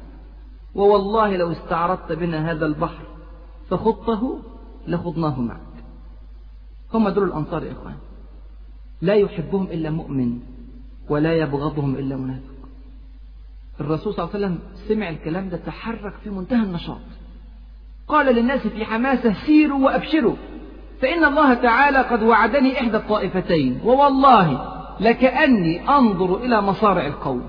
[0.74, 3.04] ووالله لو استعرضت بنا هذا البحر
[3.70, 4.38] فخضته
[4.86, 5.60] لخضناه معك.
[6.94, 7.96] هم دول الأنصار يا إخوان.
[9.02, 10.38] لا يحبهم إلا مؤمن.
[11.08, 12.50] ولا يبغضهم إلا منافق.
[13.80, 17.00] الرسول صلى الله عليه وسلم سمع الكلام ده تحرك في منتهى النشاط.
[18.08, 20.36] قال للناس في حماسة سيروا وأبشروا.
[21.02, 27.48] فإن الله تعالى قد وعدني إحدى الطائفتين ووالله لكأني أنظر إلى مصارع القوم.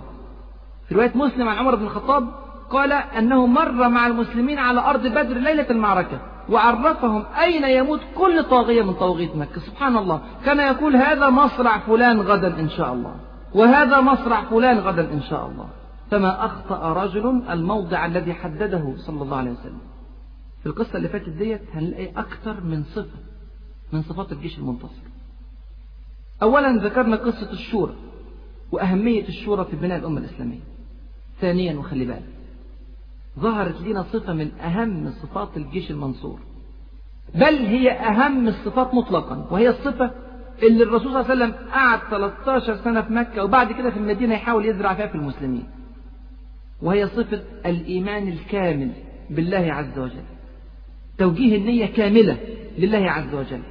[0.88, 2.30] في رواية مسلم عن عمر بن الخطاب
[2.70, 8.82] قال أنه مر مع المسلمين على أرض بدر ليلة المعركة وعرفهم أين يموت كل طاغية
[8.84, 9.62] من طواغيت مكة.
[9.62, 13.16] سبحان الله كان يقول هذا مصرع فلان غدا إن شاء الله.
[13.56, 15.70] وهذا مصرع فلان غدا إن شاء الله.
[16.12, 19.82] فما أخطأ رجل الموضع الذي حدده صلى الله عليه وسلم.
[20.64, 23.20] في القصة اللي فاتت ديت هنلاقي أكثر من صفة
[23.94, 25.04] من صفات الجيش المنتصر.
[26.44, 27.96] أولا ذكرنا قصة الشورى
[28.72, 30.60] وأهمية الشورى في بناء الأمة الإسلامية.
[31.42, 32.30] ثانيا وخلي بالك
[33.40, 36.40] ظهرت لنا صفة من أهم صفات الجيش المنصور.
[37.36, 40.12] بل هي أهم الصفات مطلقا وهي الصفة
[40.64, 44.34] اللي الرسول صلى الله عليه وسلم قعد 13 سنة في مكة وبعد كده في المدينة
[44.34, 45.64] يحاول يزرع فيها في المسلمين.
[46.82, 48.92] وهي صفة الإيمان الكامل
[49.30, 50.24] بالله عز وجل.
[51.18, 52.38] توجيه النية كاملة
[52.78, 53.62] لله عز وجل.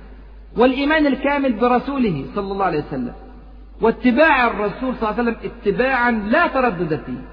[0.56, 3.12] والإيمان الكامل برسوله صلى الله عليه وسلم.
[3.80, 7.28] واتباع الرسول صلى الله عليه وسلم اتباعا لا تردد فيه.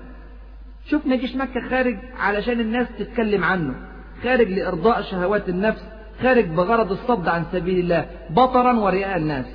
[0.91, 3.76] شفنا جيش مكة خارج علشان الناس تتكلم عنه.
[4.24, 5.97] خارج لإرضاء شهوات النفس.
[6.22, 9.45] خارج بغرض الصد عن سبيل الله بطرا ورئاء الناس.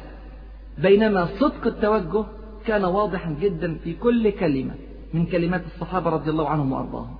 [0.78, 2.24] بينما صدق التوجه
[2.66, 4.74] كان واضحا جدا في كل كلمة
[5.14, 7.16] من كلمات الصحابة رضي الله عنهم وأرضاهم.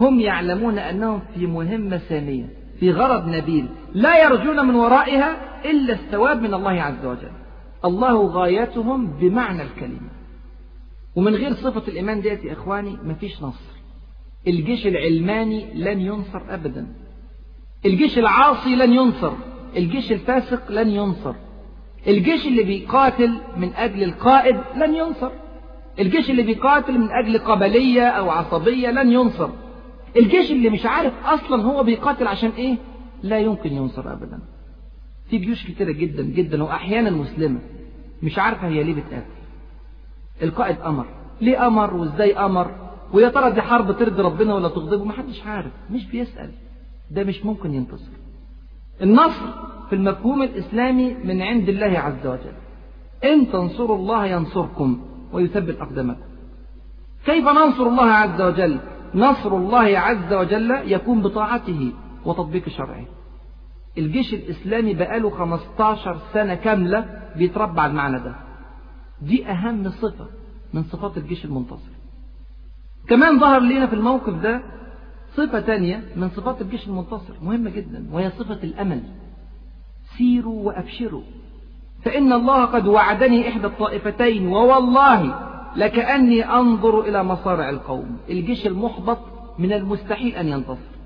[0.00, 2.48] هم يعلمون أنهم في مهمة سامية
[2.80, 5.36] في غرض نبيل لا يرجون من ورائها
[5.70, 7.32] إلا الثواب من الله عز وجل.
[7.84, 10.08] الله غايتهم بمعنى الكلمة.
[11.16, 13.78] ومن غير صفة الإيمان ديت يا إخواني مفيش نصر.
[14.46, 16.86] الجيش العلماني لن ينصر أبدا.
[17.86, 19.32] الجيش العاصي لن ينصر
[19.76, 21.34] الجيش الفاسق لن ينصر
[22.06, 25.30] الجيش اللي بيقاتل من أجل القائد لن ينصر
[25.98, 29.48] الجيش اللي بيقاتل من أجل قبلية أو عصبية لن ينصر
[30.16, 32.76] الجيش اللي مش عارف أصلا هو بيقاتل عشان إيه؟
[33.22, 34.38] لا يمكن ينصر أبدا.
[35.30, 37.60] في جيوش كتيرة جدا جدا وأحيانا مسلمة
[38.22, 39.26] مش عارفة هي ليه بتقاتل.
[40.42, 41.06] القائد أمر.
[41.40, 42.70] ليه أمر وإزاي أمر؟
[43.12, 46.50] ويا ترى دي حرب ترضي ربنا ولا تغضبه؟ محدش عارف مش بيسأل.
[47.10, 48.10] ده مش ممكن ينتصر.
[49.02, 49.46] النصر
[49.88, 52.52] في المفهوم الإسلامي من عند الله عز وجل.
[53.24, 55.00] إن تنصروا الله ينصركم
[55.32, 56.20] ويثبت أقدامكم.
[57.26, 58.78] كيف ننصر الله عز وجل؟
[59.14, 61.92] نصر الله عز وجل يكون بطاعته
[62.24, 63.04] وتطبيق شرعه.
[63.98, 68.34] الجيش الإسلامي بقاله 15 سنة كاملة بيتربى على المعنى ده.
[69.22, 70.26] دي أهم صفة
[70.74, 71.92] من صفات الجيش المنتصر.
[73.08, 74.62] كمان ظهر لنا في الموقف ده
[75.38, 79.02] صفة تانية من صفات الجيش المنتصر مهمة جدا وهي صفة الأمل.
[80.18, 81.22] سيروا وأبشروا.
[82.04, 85.34] فإن الله قد وعدني إحدى الطائفتين ووالله
[85.76, 88.16] لكأني أنظر إلى مصارع القوم.
[88.30, 89.18] الجيش المحبط
[89.58, 90.98] من المستحيل أن ينتصر.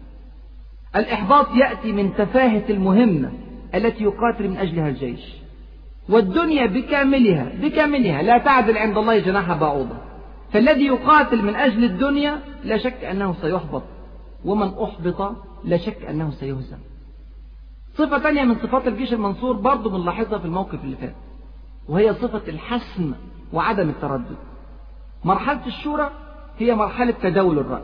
[0.97, 3.33] الإحباط يأتي من تفاهة المهمة
[3.75, 5.35] التي يقاتل من أجلها الجيش.
[6.09, 9.97] والدنيا بكاملها بكاملها لا تعدل عند الله جناح بعوضة.
[10.53, 13.83] فالذي يقاتل من أجل الدنيا لا شك أنه سيحبط.
[14.45, 16.79] ومن أحبط لا شك أنه سيهزم.
[17.95, 21.15] صفة تانية من صفات الجيش المنصور برضو بنلاحظها في الموقف اللي فات
[21.89, 23.13] وهي صفة الحسم
[23.53, 24.37] وعدم التردد.
[25.25, 26.11] مرحلة الشورى
[26.59, 27.83] هي مرحلة تداول الرأي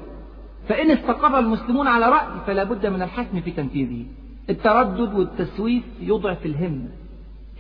[0.69, 4.07] فإن استقر المسلمون على رأي فلا بد من الحسم في تنفيذه.
[4.51, 6.89] التردد والتسويف يضعف الهمة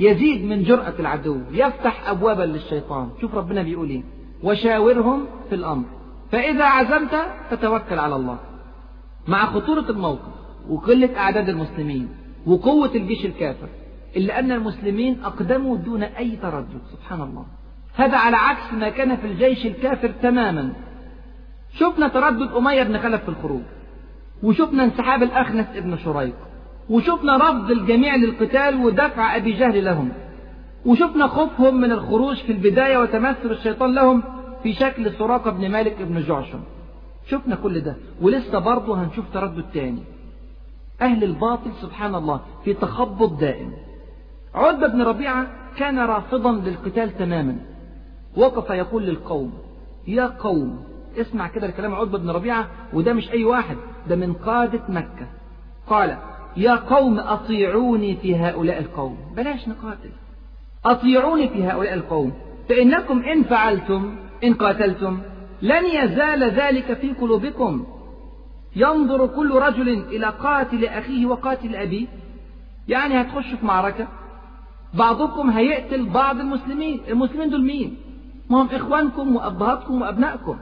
[0.00, 3.10] يزيد من جرأة العدو يفتح أبوابا للشيطان.
[3.20, 4.02] شوف ربنا بيقول إيه؟
[4.42, 5.84] وشاورهم في الأمر
[6.32, 7.16] فإذا عزمت
[7.50, 8.38] فتوكل على الله.
[9.28, 10.32] مع خطورة الموقف
[10.68, 12.08] وقلة أعداد المسلمين
[12.46, 13.68] وقوة الجيش الكافر
[14.16, 17.46] إلا أن المسلمين أقدموا دون أي تردد سبحان الله.
[17.94, 20.72] هذا على عكس ما كان في الجيش الكافر تماما.
[21.72, 23.62] شفنا تردد أمية بن خلف في الخروج
[24.42, 26.34] وشفنا انسحاب الأخنس ابن شريق
[26.90, 30.12] وشفنا رفض الجميع للقتال ودفع أبي جهل لهم
[30.86, 34.22] وشفنا خوفهم من الخروج في البداية وتمثل الشيطان لهم
[34.62, 36.60] في شكل سراقة بن مالك بن جعشم.
[37.30, 37.96] شفنا كل ده.
[38.20, 40.02] ولسه برضه هنشوف تردد تاني.
[41.00, 43.72] أهل الباطل سبحان الله في تخبط دائم.
[44.54, 47.56] عتبة بن ربيعة كان رافضا للقتال تماما.
[48.36, 49.52] وقف يقول للقوم
[50.06, 50.84] يا قوم
[51.16, 53.76] اسمع كده الكلام عتبة بن ربيعة وده مش أي واحد
[54.08, 55.26] ده من قادة مكة.
[55.86, 56.18] قال
[56.56, 59.18] يا قوم أطيعوني في هؤلاء القوم.
[59.36, 60.10] بلاش نقاتل.
[60.84, 62.32] أطيعوني في هؤلاء القوم.
[62.68, 65.20] فإنكم إن فعلتم إن قاتلتم
[65.62, 67.86] لن يزال ذلك في قلوبكم.
[68.76, 72.06] ينظر كل رجل إلى قاتل أخيه وقاتل أبيه.
[72.88, 74.08] يعني هتخشوا في معركة.
[74.94, 77.00] بعضكم هيقتل بعض المسلمين.
[77.08, 77.96] المسلمين دول مين؟
[78.50, 80.58] ما هم إخوانكم وأبهاتكم وأبنائكم.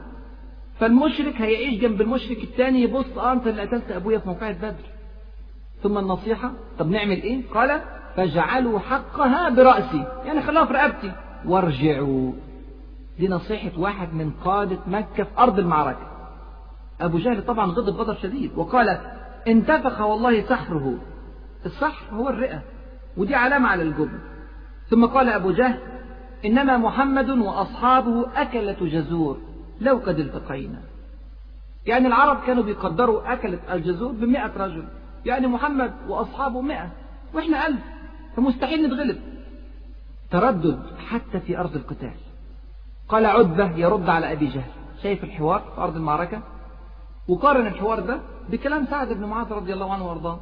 [0.79, 4.85] فالمشرك هيعيش جنب المشرك الثاني يبص آه أنت اللي قتلت أبويا في موقعة بدر.
[5.83, 7.81] ثم النصيحة طب نعمل إيه؟ قال
[8.15, 10.05] فاجعلوا حقها برأسي.
[10.25, 11.11] يعني خلوها في رقبتي.
[11.45, 12.31] وارجعوا.
[13.19, 16.07] دي نصيحة واحد من قادة مكة في أرض المعركة.
[17.01, 18.97] أبو جهل طبعا غضب غضب شديد وقال
[19.47, 20.93] انتفخ والله سحره.
[21.65, 22.61] السحر هو الرئة
[23.17, 24.19] ودي علامة على الجبن.
[24.89, 25.79] ثم قال أبو جهل
[26.45, 29.37] إنما محمد وأصحابه أكلة جزور
[29.81, 30.81] لو قد التقينا.
[31.85, 34.87] يعني العرب كانوا بيقدروا أكلة الجزور بمئة رجل
[35.25, 36.91] يعني محمد وأصحابه مئة
[37.33, 37.81] وإحنا ألف
[38.35, 39.19] فمستحيل نتغلب.
[40.31, 42.26] تردد حتى في أرض القتال.
[43.09, 44.71] قال عتبة يرد على أبي جهل.
[45.03, 46.41] شايف الحوار في أرض المعركة؟
[47.27, 50.39] وقارن الحوار ده بكلام سعد بن معاذ رضي الله عنه وأرضاه.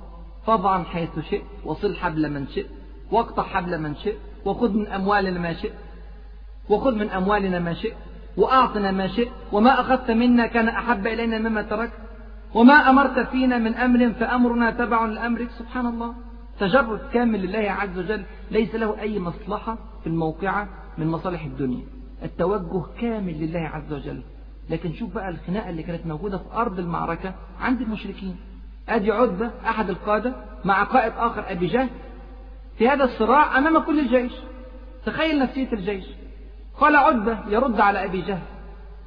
[0.47, 2.67] طبعا حيث شئت وصل حبل من شئت
[3.11, 5.73] واقطع حبل من شئت وخذ من أموالنا ما شئت.
[6.69, 7.97] وخذ من أموالنا ما شئت
[8.37, 9.31] وأعطنا ما شئت.
[9.51, 11.93] وما أخذت منا كان أحب إلينا مما تركت.
[12.53, 15.49] وما أمرت فينا من أمر فأمرنا تبع لأمرك.
[15.51, 16.13] سبحان الله.
[16.59, 18.23] تجرد كامل لله عز وجل.
[18.51, 21.94] ليس له أي مصلحة في الموقعة من مصالح الدنيا.
[22.23, 24.21] التوجه كامل لله عز وجل.
[24.69, 28.35] لكن شوف بقى الخناقة اللي كانت موجودة في أرض المعركة عند المشركين.
[28.89, 30.35] أدي عتبة أحد القادة
[30.65, 31.89] مع قائد آخر أبي جهل
[32.77, 34.33] في هذا الصراع أمام كل الجيش.
[35.05, 36.05] تخيل نفسية الجيش.
[36.79, 38.41] قال عتبة يرد على أبي جهل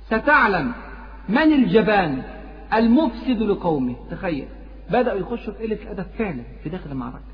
[0.06, 0.72] ستعلم
[1.28, 2.22] من الجبان
[2.74, 4.48] المفسد لقومه؟ تخيل.
[4.90, 7.24] بدأوا يخشوا في قلة الأدب فعلا في داخل المعركة.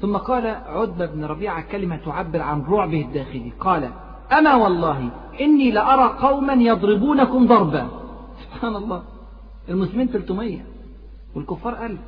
[0.00, 3.52] ثم قال عتبة بن ربيعة كلمة تعبر عن رعبه الداخلي.
[3.60, 3.90] قال
[4.32, 5.10] أما والله
[5.40, 7.88] إني لأرى قوما يضربونكم ضربا.
[8.44, 9.02] سبحان الله.
[9.68, 10.58] المسلمين 300
[11.34, 12.00] والكفار ألف.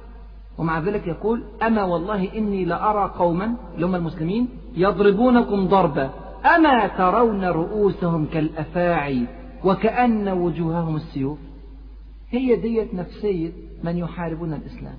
[0.58, 6.10] ومع ذلك يقول أما والله إني لأرى قوما اللي هم المسلمين يضربونكم ضربا.
[6.56, 9.26] أما ترون رؤوسهم كالأفاعي
[9.64, 11.38] وكأن وجوههم السيوف.
[12.30, 13.52] هي ديت نفسية
[13.84, 14.96] من يحاربون الإسلام.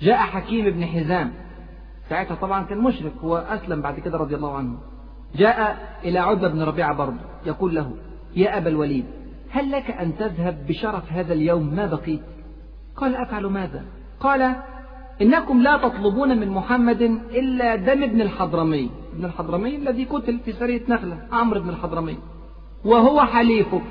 [0.00, 1.32] جاء حكيم بن حزام.
[2.08, 4.78] ساعتها طبعا كان مشرك هو أسلم بعد كده رضي الله عنه.
[5.34, 7.92] جاء إلى عتبة بن ربيعة برضه يقول له
[8.36, 9.04] يا أبا الوليد
[9.50, 12.22] هل لك أن تذهب بشرف هذا اليوم؟ ما بقيت؟
[12.96, 13.84] قال أفعل ماذا؟
[14.20, 14.56] قال
[15.22, 18.90] إنكم لا تطلبون من محمد إلا دم ابن الحضرمي.
[19.14, 22.18] ابن الحضرمي الذي قتل في سرية نخلة عمرو بن الحضرمي.
[22.84, 23.86] وهو حليفك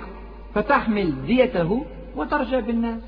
[0.54, 3.02] فتحمل ديته وترجع بالناس.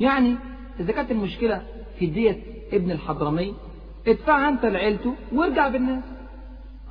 [0.00, 0.36] يعني
[0.80, 1.62] إذا كانت المشكلة
[1.98, 2.38] في دية
[2.72, 3.54] ابن الحضرمي
[4.08, 6.04] ادفع أنت لعيلته وارجع بالناس.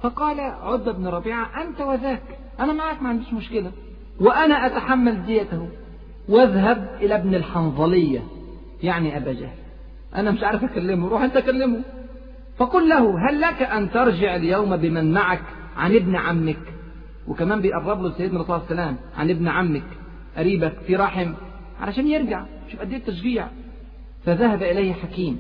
[0.02, 2.22] فقال عتبة بن ربيعة أنت وذاك
[2.60, 3.72] أنا معك ما عنديش مشكلة.
[4.20, 5.70] وأنا أتحمل ديته.
[6.30, 8.24] واذهب إلى ابن الحنظلية
[8.84, 9.58] يعني أبا جهل.
[10.16, 11.82] أنا مش عارف أكلمه روح أنت كلمه.
[12.58, 15.44] فقل له هل لك أن ترجع اليوم بمن معك
[15.78, 16.74] عن ابن عمك؟
[17.28, 19.84] وكمان بيقرب له سيدنا صلى الله عليه وسلم عن ابن عمك
[20.38, 21.34] قريبك في رحم
[21.82, 23.48] علشان يرجع شوف قد إيه التشجيع.
[24.26, 25.40] فذهب إليه حكيم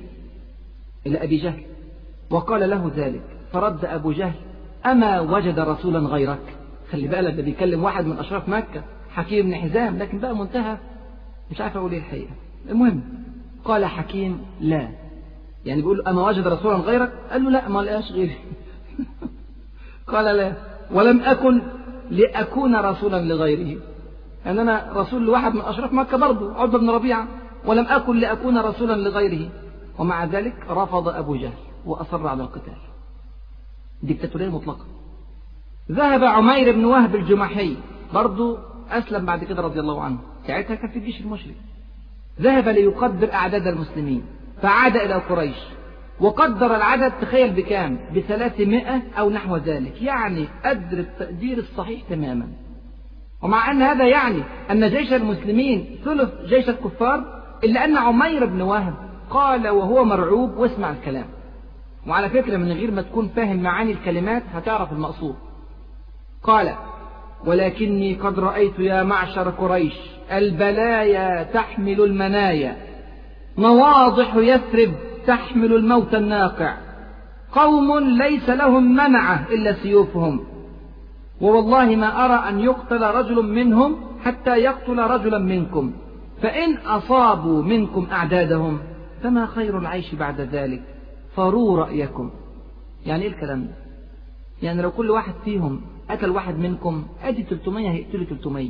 [1.06, 1.64] إلى أبي جهل
[2.30, 3.37] وقال له ذلك.
[3.54, 4.36] فرد أبو جهل
[4.86, 6.58] أما وجد رسولا غيرك؟
[6.92, 10.78] خلي بالك ده بيكلم واحد من أشراف مكة حكيم بن حزام لكن بقى منتهى
[11.52, 12.32] مش عارف أقول إيه الحقيقة.
[12.70, 13.02] المهم
[13.66, 14.90] قال حكيم لا.
[15.66, 18.36] يعني بيقول أما وجد رسولا غيرك؟ قال له لا ما لقاش غيري.
[20.14, 20.54] قال لا
[20.92, 21.62] ولم أكن
[22.12, 23.80] لأكون رسولا لغيره.
[24.46, 27.28] يعني أنا رسول لواحد من أشراف مكة برضه عتبة بن ربيعة
[27.66, 29.50] ولم أكن لأكون رسولا لغيره.
[30.00, 31.54] ومع ذلك رفض أبو جهل
[31.86, 32.87] وأصر على القتال.
[34.04, 34.86] ديكتاتورية مطلقة.
[35.92, 37.78] ذهب عمير بن وهب الجمحي
[38.14, 38.58] برضه
[38.90, 40.18] أسلم بعد كده رضي الله عنه.
[40.48, 41.56] ساعتها كان في الجيش المشرك
[42.42, 44.24] ذهب ليقدر أعداد المسلمين.
[44.62, 45.58] فعاد إلى قريش.
[46.20, 50.02] وقدر العدد تخيل بكام؟ بثلاثمائة أو نحو ذلك.
[50.02, 52.48] يعني قدر التقدير الصحيح تماما.
[53.44, 58.94] ومع أن هذا يعني أن جيش المسلمين ثلث جيش الكفار إلا أن عمير بن وهب
[59.30, 61.26] قال وهو مرعوب واسمع الكلام.
[62.08, 65.36] وعلى فكرة من غير ما تكون فاهم معاني الكلمات هتعرف المقصود.
[66.44, 66.76] قال
[67.46, 69.94] ولكني قد رأيت يا معشر قريش
[70.32, 72.78] البلايا تحمل المنايا
[73.58, 74.94] مواضح يثرب
[75.28, 76.78] تحمل الموت الناقع
[77.52, 80.40] قوم ليس لهم منعة إلا سيوفهم.
[81.42, 83.96] ووالله ما أرى أن يقتل رجل منهم
[84.26, 85.94] حتى يقتل رجلا منكم
[86.42, 88.80] فإن أصابوا منكم أعدادهم
[89.24, 90.97] فما خير العيش بعد ذلك.
[91.38, 92.32] فروا رأيكم.
[93.06, 93.74] يعني إيه الكلام ده؟
[94.64, 98.70] يعني لو كل واحد فيهم قتل واحد منكم أدي 300 هيقتلوا 300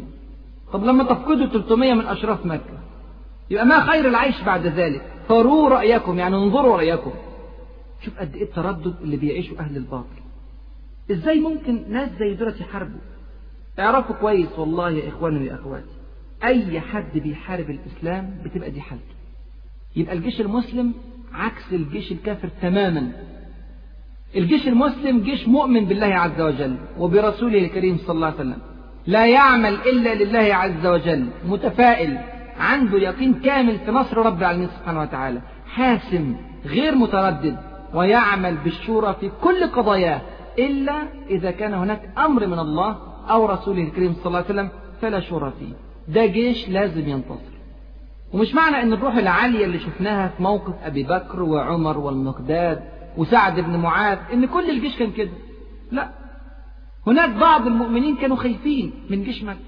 [0.74, 2.80] طب لما تفقدوا 300 من أشراف مكة
[3.50, 5.02] يبقى ما خير العيش بعد ذلك.
[5.30, 7.12] فروا رأيكم يعني انظروا رأيكم.
[8.02, 10.22] شوف قد إيه التردد اللي بيعيشه أهل الباطل.
[11.12, 13.00] إزاي ممكن ناس زي دول يحاربوا؟
[13.80, 15.86] اعرفوا كويس والله يا إخواني ويا أخواتي
[16.44, 19.16] أي حد بيحارب الإسلام بتبقى دي حالته.
[19.96, 20.94] يبقى الجيش المسلم
[21.38, 23.12] عكس الجيش الكافر تماما.
[24.36, 28.58] الجيش المسلم جيش مؤمن بالله عز وجل وبرسوله الكريم صلى الله عليه وسلم.
[29.08, 31.28] لا يعمل إلا لله عز وجل.
[31.48, 32.18] متفائل.
[32.60, 35.42] عنده يقين كامل في نصر رب العالمين سبحانه وتعالى.
[35.66, 36.36] حاسم.
[36.66, 37.58] غير متردد.
[37.94, 40.22] ويعمل بالشورى في كل قضاياه.
[40.60, 42.98] إلا إذا كان هناك أمر من الله
[43.30, 44.70] أو رسوله الكريم صلى الله عليه وسلم
[45.02, 45.74] فلا شورى فيه.
[46.14, 47.57] ده جيش لازم ينتصر.
[48.34, 52.84] ومش معنى أن الروح العالية اللي شفناها في موقف أبي بكر وعمر والمقداد
[53.18, 55.32] وسعد بن معاذ أن كل الجيش كان كده.
[55.92, 56.10] لا.
[57.08, 59.60] هناك بعض المؤمنين كانوا خايفين من جيش مكة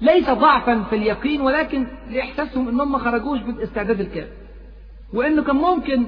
[0.00, 4.28] ليس ضعفا في اليقين ولكن لإحساسهم أنهم ما خرجوش بالاستعداد الكامل
[5.14, 6.06] وأنه كان ممكن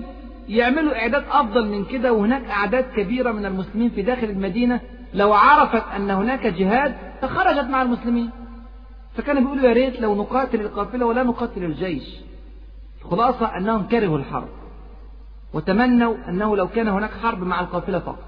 [0.49, 4.81] يعملوا إعداد أفضل من كده وهناك أعداد كبيرة من المسلمين في داخل المدينة
[5.15, 8.31] لو عرفت أن هناك جهاد فخرجت مع المسلمين.
[9.15, 12.21] فكانوا بيقولوا يا ريت لو نقاتل القافلة ولا نقاتل الجيش.
[13.05, 14.49] الخلاصة أنهم كرهوا الحرب.
[15.55, 18.25] وتمنوا أنه لو كان هناك حرب مع القافلة فقط.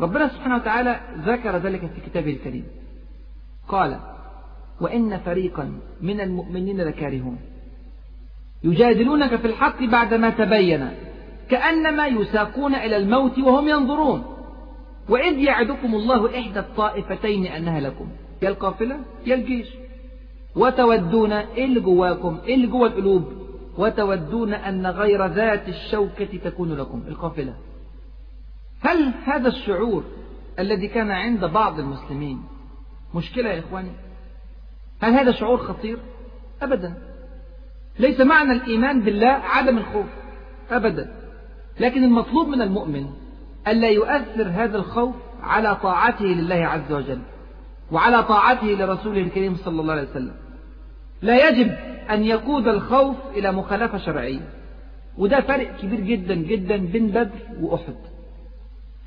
[0.00, 2.66] ربنا سبحانه وتعالى ذكر ذلك في كتابه الكريم.
[3.68, 4.00] قال
[4.80, 7.38] وإن فريقا من المؤمنين لكارهون.
[8.64, 10.90] يجادلونك في الحق بعدما تبين.
[11.50, 14.24] كأنما يساقون إلى الموت وهم ينظرون.
[15.08, 18.08] وإذ يعدكم الله إحدى الطائفتين أنها لكم.
[18.42, 19.68] يا القافلة يا الجيش.
[20.56, 23.32] وتودون إيه اللي جواكم إيه اللي جوا القلوب.
[23.78, 27.54] وتودون أن غير ذات الشوكة تكون لكم القافلة.
[28.80, 30.04] هل هذا الشعور
[30.58, 32.42] الذي كان عند بعض المسلمين
[33.14, 33.90] مشكلة يا إخواني؟
[35.02, 35.98] هل هذا شعور خطير؟
[36.62, 36.94] أبدا.
[37.98, 40.06] ليس معنى الإيمان بالله عدم الخوف.
[40.70, 41.12] أبدا.
[41.80, 43.06] لكن المطلوب من المؤمن
[43.68, 47.20] ألا يؤثر هذا الخوف على طاعته لله عز وجل.
[47.92, 50.34] وعلى طاعته لرسوله الكريم صلى الله عليه وسلم.
[51.22, 51.74] لا يجب
[52.10, 54.48] أن يقود الخوف إلى مخالفة شرعية.
[55.18, 57.30] وده فرق كبير جدا جدا بين بدر
[57.60, 57.96] وأحد.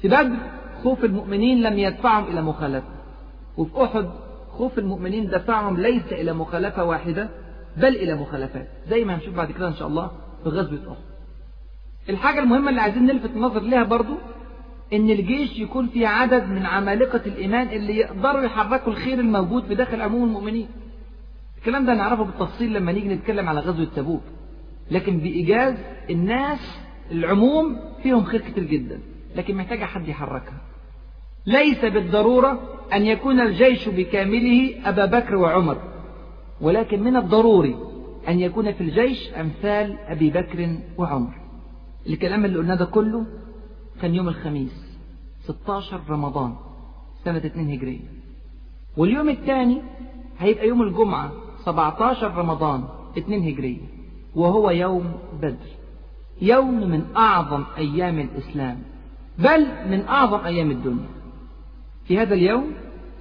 [0.02, 0.36] في بدر
[0.84, 2.88] خوف المؤمنين لم يدفعهم إلى مخالفة.
[3.58, 4.10] وفي أحد
[4.58, 7.30] خوف المؤمنين دفعهم ليس إلى مخالفة واحدة
[7.78, 8.68] بل إلى مخالفات.
[8.90, 10.12] زي ما هنشوف بعد كده إن شاء الله
[10.44, 11.10] في غزوة أحد.
[12.10, 14.14] الحاجة المهمة اللي عايزين نلفت النظر لها برضو
[14.94, 20.02] إن الجيش يكون فيه عدد من عمالقة الإيمان اللي يقدروا يحركوا الخير الموجود في داخل
[20.02, 20.68] عموم المؤمنين.
[21.58, 24.22] الكلام ده نعرفه بالتفصيل لما نيجي نتكلم على غزوة تبوك.
[24.92, 25.76] لكن بإيجاز
[26.10, 26.80] الناس
[27.12, 29.00] العموم فيهم خير كتير جدا
[29.36, 30.62] لكن محتاجة حد يحركها.
[31.46, 32.60] ليس بالضرورة
[32.94, 35.78] أن يكون الجيش بكامله أبا بكر وعمر
[36.62, 37.76] ولكن من الضروري
[38.28, 41.34] أن يكون في الجيش أمثال أبي بكر وعمر.
[42.10, 43.26] الكلام اللي قلناه ده كله
[44.02, 44.98] كان يوم الخميس
[45.44, 46.56] 16 رمضان
[47.26, 48.00] سنة 2 هجرية.
[48.98, 49.82] واليوم الثاني
[50.40, 51.32] هيبقى يوم الجمعة
[51.66, 52.84] 17 رمضان
[53.18, 53.82] 2 هجرية
[54.36, 55.68] وهو يوم بدر.
[56.42, 58.82] يوم من أعظم أيام الإسلام
[59.40, 61.10] بل من أعظم أيام الدنيا.
[62.06, 62.74] في هذا اليوم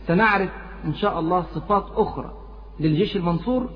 [0.07, 0.51] سنعرف
[0.85, 2.33] إن شاء الله صفات أخرى
[2.81, 3.71] للجيش المنصور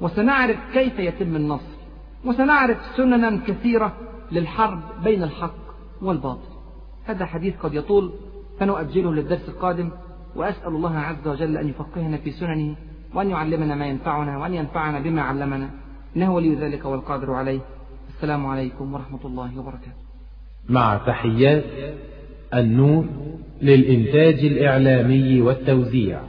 [0.00, 1.80] وسنعرف كيف يتم النصر
[2.24, 3.92] وسنعرف سننا كثيرة
[4.32, 5.69] للحرب بين الحق
[6.02, 6.48] والباطل.
[7.04, 8.12] هذا حديث قد يطول
[8.60, 9.90] فنؤجله للدرس القادم
[10.36, 12.76] وأسأل الله عز وجل أن يفقهنا في سننه
[13.14, 15.70] وأن يعلمنا ما ينفعنا وأن ينفعنا بما علمنا.
[16.16, 17.60] إنه ولي ذلك والقادر عليه.
[18.16, 20.00] السلام عليكم ورحمة الله وبركاته.
[20.68, 21.64] مع تحيات
[22.54, 23.04] النور
[23.62, 26.20] للإنتاج الإعلامي والتوزيع.